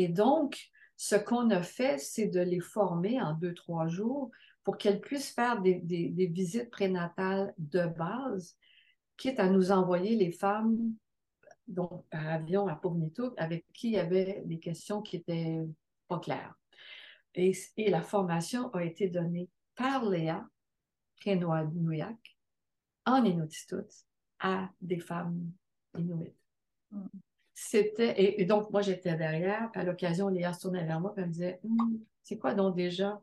[0.00, 4.30] Et donc, ce qu'on a fait, c'est de les former en deux, trois jours
[4.64, 5.82] pour qu'elles puissent faire des,
[6.32, 8.56] visites prénatales de base,
[9.18, 10.94] quitte à nous envoyer les femmes
[11.68, 15.60] donc par avion à Pournitou, avec qui il y avait des questions qui étaient
[16.08, 16.54] pas claires.
[17.34, 20.48] Et, la formation a été donnée par Léa
[21.26, 22.38] Nouyak
[23.04, 24.06] en Inuktitut
[24.38, 25.52] à des femmes
[25.94, 26.40] inuites.
[26.90, 27.06] Mm.
[27.62, 31.26] C'était, et, donc moi j'étais derrière, à l'occasion, Léa se tournait vers moi et elle
[31.26, 33.20] me disait hum, C'est quoi donc déjà?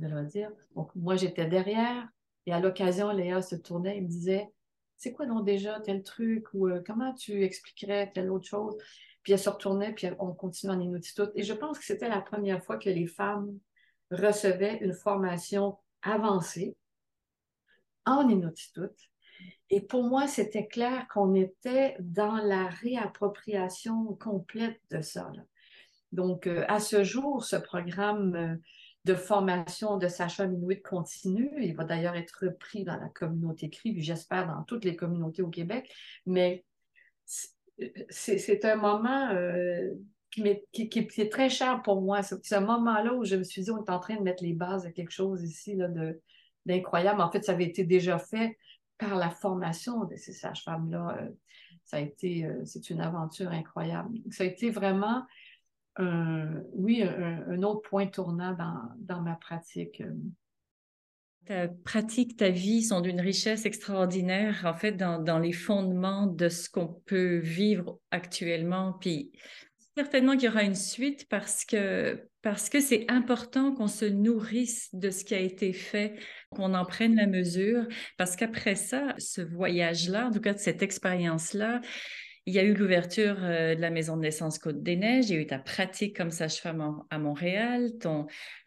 [0.00, 0.50] Je vais dire.
[0.74, 2.08] Donc moi j'étais derrière,
[2.46, 4.50] et à l'occasion, Léa se tournait et me disait
[4.96, 6.46] c'est quoi donc déjà tel truc?
[6.54, 8.78] Ou euh, comment tu expliquerais telle autre chose?
[9.22, 11.30] Puis elle se retournait, puis on continuait en Inuktitut.
[11.34, 13.58] Et je pense que c'était la première fois que les femmes
[14.10, 16.74] recevaient une formation avancée
[18.06, 19.10] en Inuktitut.
[19.70, 25.30] Et pour moi, c'était clair qu'on était dans la réappropriation complète de ça.
[26.12, 28.56] Donc, euh, à ce jour, ce programme euh,
[29.04, 31.52] de formation de Sacha Minouit continue.
[31.60, 35.48] Il va d'ailleurs être repris dans la communauté CRI, j'espère dans toutes les communautés au
[35.48, 35.92] Québec.
[36.24, 36.64] Mais
[38.08, 39.90] c'est un moment euh,
[40.30, 42.22] qui, est, très cher pour moi.
[42.22, 44.54] C'est un moment-là où je me suis dit, on est en train de mettre les
[44.54, 45.78] bases de quelque chose ici
[46.66, 47.20] d'incroyable.
[47.20, 48.56] En fait, ça avait été déjà fait
[48.98, 51.18] par la formation de ces sages-femmes-là.
[51.20, 51.28] Euh,
[51.84, 54.18] ça a été, euh, c'est une aventure incroyable.
[54.30, 55.24] Ça a été vraiment
[56.74, 58.56] oui, un, autre point tournant
[58.98, 60.00] dans, ma pratique.
[61.44, 66.70] Ta pratique, ta vie sont d'une richesse extraordinaire, en fait, dans, les fondements de ce
[66.70, 68.92] qu'on peut vivre actuellement.
[69.00, 69.32] Puis
[69.98, 74.94] certainement qu'il y aura une suite parce que parce que c'est important qu'on se nourrisse
[74.94, 76.14] de ce qui a été fait,
[76.50, 77.84] qu'on en prenne la mesure,
[78.16, 81.80] parce qu'après ça, ce voyage-là, en tout cas cette expérience-là,
[82.46, 85.34] il y a eu l'ouverture euh, de la maison de naissance Côte des Neiges, il
[85.34, 88.08] y a eu ta pratique comme sage-femme à Montréal, tu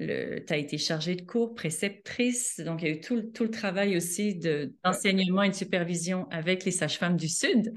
[0.01, 4.37] as été chargée de cours, préceptrice, donc il y a eu tout, le travail aussi
[4.83, 7.73] d'enseignement et de supervision avec les sages-femmes du Sud.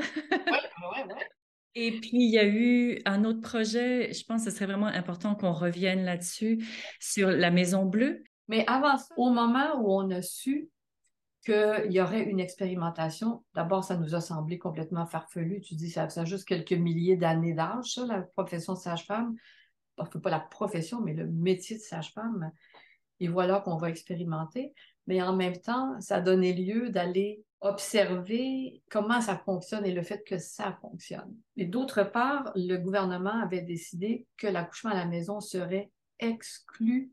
[1.74, 4.86] Et puis, il y a eu un autre projet, je pense que ce serait vraiment
[4.86, 6.64] important qu'on revienne là-dessus,
[7.00, 8.22] sur la Maison Bleue.
[8.48, 10.68] Mais avant ça, au moment où on a su
[11.44, 13.44] qu'il y aurait une expérimentation.
[13.54, 15.60] D'abord, ça nous a semblé complètement farfelu.
[15.60, 19.36] Tu dis, ça, ça a juste quelques milliers d'années d'âge, la profession de sage-femme.
[19.96, 22.50] Pas la profession, mais le métier de sage-femme.
[23.20, 24.74] Et voilà qu'on va expérimenter.
[25.06, 30.22] Mais en même temps, ça donné lieu d'aller observer comment ça fonctionne et le fait
[30.26, 31.34] que ça fonctionne.
[31.56, 37.12] Et d'autre part, le gouvernement avait décidé que l'accouchement à la maison serait exclu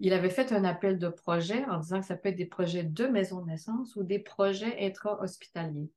[0.00, 2.84] il avait fait un appel de projet en disant que ça peut être des projets
[2.84, 5.90] de maison de naissance ou des projets intra-hospitaliers.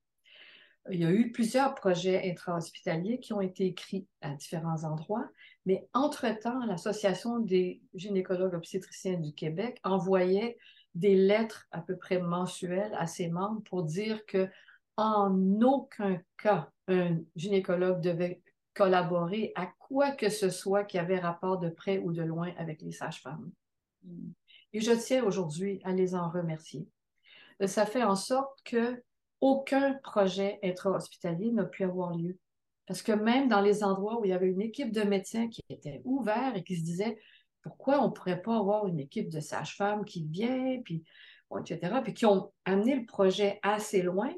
[0.92, 5.30] Il y a eu plusieurs projets intra-hospitaliers qui ont été écrits à différents endroits,
[5.66, 10.58] mais entre-temps, l'Association des gynécologues obstétriciens du Québec envoyait
[10.96, 14.48] des lettres à peu près mensuelles à ses membres pour dire que
[14.96, 18.42] en aucun cas un gynécologue devait
[18.74, 22.82] collaborer à quoi que ce soit qui avait rapport de près ou de loin avec
[22.82, 23.52] les sages-femmes.
[24.74, 26.88] Et je tiens aujourd'hui à les en remercier.
[27.66, 29.02] Ça fait en sorte que
[29.40, 32.38] aucun projet intra-hospitalier n'a pu avoir lieu.
[32.88, 35.62] Parce que même dans les endroits où il y avait une équipe de médecins qui
[35.70, 37.18] était ouverte et qui se disait
[37.64, 41.04] pourquoi on ne pourrait pas avoir une équipe de sages-femmes qui vient, puis,
[41.60, 44.32] etc., puis qui ont amené le projet assez loin,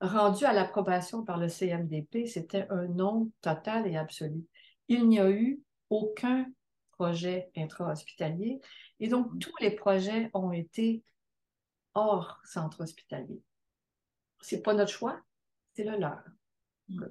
[0.00, 4.44] rendu à l'approbation par le CMDP, c'était un non total et absolu.
[4.88, 5.60] Il n'y a eu
[5.90, 6.46] aucun
[6.92, 8.60] projet intra-hospitalier
[9.00, 11.02] et donc, tous les projets ont été
[11.94, 13.42] hors centre hospitalier.
[14.40, 15.20] Ce n'est pas notre choix,
[15.74, 16.22] c'est le leur.
[16.88, 17.04] Mm.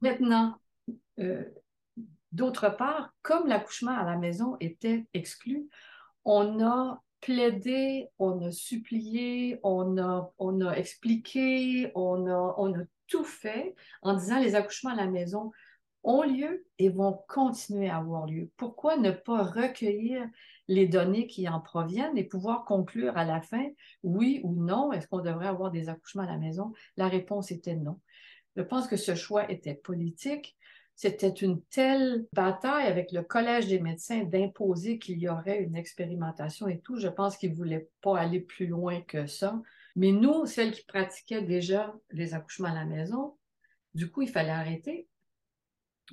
[0.00, 0.60] Maintenant,
[1.18, 1.44] euh,
[2.36, 5.68] d'autre part, comme l'accouchement à la maison était exclu,
[6.24, 13.74] on a plaidé, on a supplié, on a, expliqué, on a, on a tout fait
[14.02, 15.50] en disant les accouchements à la maison
[16.04, 18.48] ont lieu et vont continuer à avoir lieu.
[18.56, 20.28] Pourquoi ne pas recueillir
[20.68, 23.66] les données qui en proviennent et pouvoir conclure à la fin,
[24.02, 26.72] oui ou non, est-ce qu'on devrait avoir des accouchements à la maison?
[26.96, 28.00] La réponse était non.
[28.56, 30.56] Je pense que ce choix était politique.
[30.96, 36.68] C'était une telle bataille avec le Collège des médecins d'imposer qu'il y aurait une expérimentation
[36.68, 36.98] et tout.
[36.98, 39.60] Je pense qu'ils ne voulaient pas aller plus loin que ça.
[39.94, 43.36] Mais nous, celles qui pratiquaient déjà les accouchements à la maison,
[43.94, 45.06] du coup, il fallait arrêter.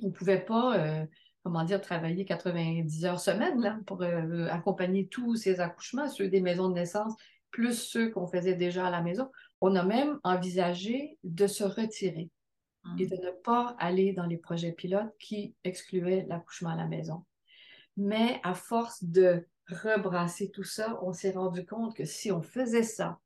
[0.02, 1.06] On ne pouvait pas euh,
[1.44, 6.68] comment dire, travailler 90 heures semaine pour euh, accompagner tous ces accouchements, ceux des maisons
[6.68, 7.14] de naissance,
[7.50, 9.30] plus ceux qu'on faisait déjà à la maison.
[9.62, 12.30] On a même envisagé de se retirer
[12.84, 12.96] hum.
[12.98, 17.24] et de ne pas aller dans les projets pilotes qui excluaient l'accouchement à la maison.
[17.96, 22.82] Mais à force de rebrasser tout ça, on s'est rendu compte que si on faisait
[22.82, 23.20] ça,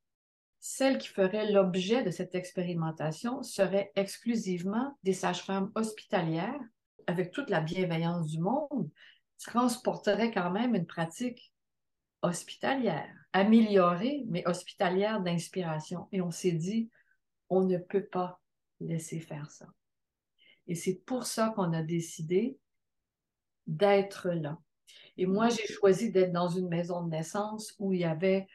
[0.61, 6.61] celles qui feraient l'objet de cette expérimentation seraient exclusivement des sages-femmes hospitalières,
[7.07, 8.91] avec toute la bienveillance du monde,
[9.39, 11.53] transporteraient quand même une pratique
[12.23, 16.09] hospitalière, améliorée, mais hospitalière d'inspiration.
[16.13, 16.91] Et on s'est dit,
[17.49, 18.41] on ne peut pas
[18.81, 19.67] laisser faire ça.
[20.67, 22.59] Et c'est pour ça qu'on a décidé
[23.67, 24.59] d'être là.
[25.17, 28.47] Et moi, j'ai choisi d'être dans une maison de naissance où il y avait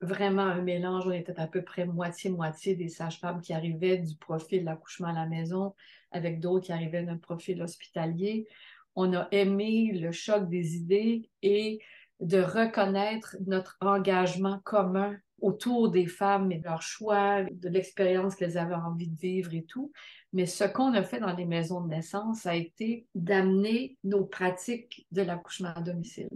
[0.00, 1.06] vraiment un mélange.
[1.06, 5.12] On était à peu près moitié-moitié des sages-femmes qui arrivaient du profil de l'accouchement à
[5.12, 5.74] la maison,
[6.10, 8.48] avec d'autres qui arrivaient d'un profil hospitalier.
[8.96, 11.80] On a aimé le choc des idées et
[12.20, 18.56] de reconnaître notre engagement commun autour des femmes et de leur choix, de l'expérience qu'elles
[18.56, 19.92] avaient envie de vivre et tout.
[20.32, 25.06] Mais ce qu'on a fait dans les maisons de naissance a été d'amener nos pratiques
[25.10, 26.30] de l'accouchement à domicile.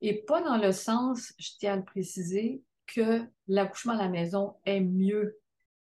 [0.00, 4.54] Et pas dans le sens, je tiens à le préciser, que l'accouchement à la maison
[4.64, 5.36] est mieux.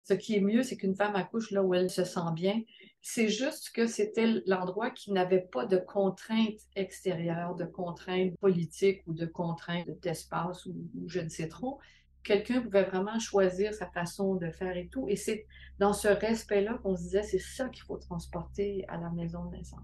[0.03, 2.61] Ce qui est mieux, c'est qu'une femme accouche là où elle se sent bien.
[3.01, 9.13] C'est juste que c'était l'endroit qui n'avait pas de contraintes extérieures, de contraintes politiques ou
[9.13, 10.75] de contraintes d'espace ou
[11.07, 11.79] je ne sais trop.
[12.25, 15.07] Quelqu'un pouvait vraiment choisir sa façon de faire et tout.
[15.07, 15.45] Et c'est
[15.79, 19.57] dans ce respect-là qu'on se disait, c'est ça qu'il faut transporter à la maison de
[19.57, 19.79] naissance.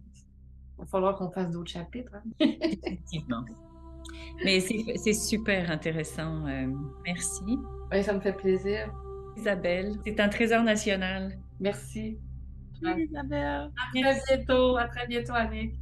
[0.78, 2.16] Il va falloir qu'on fasse d'autres chapitres.
[2.16, 2.24] Hein?
[2.40, 3.46] Effectivement.
[4.44, 6.48] Mais c'est super intéressant.
[6.48, 6.68] Euh,
[7.06, 7.60] merci.
[7.92, 8.92] Oui, ça me fait plaisir.
[9.38, 11.38] Isabelle, c'est un trésor national.
[11.60, 12.18] Merci.
[12.82, 13.72] Isabelle.
[13.78, 14.78] À très bientôt.
[14.78, 15.76] À très bientôt, Annick.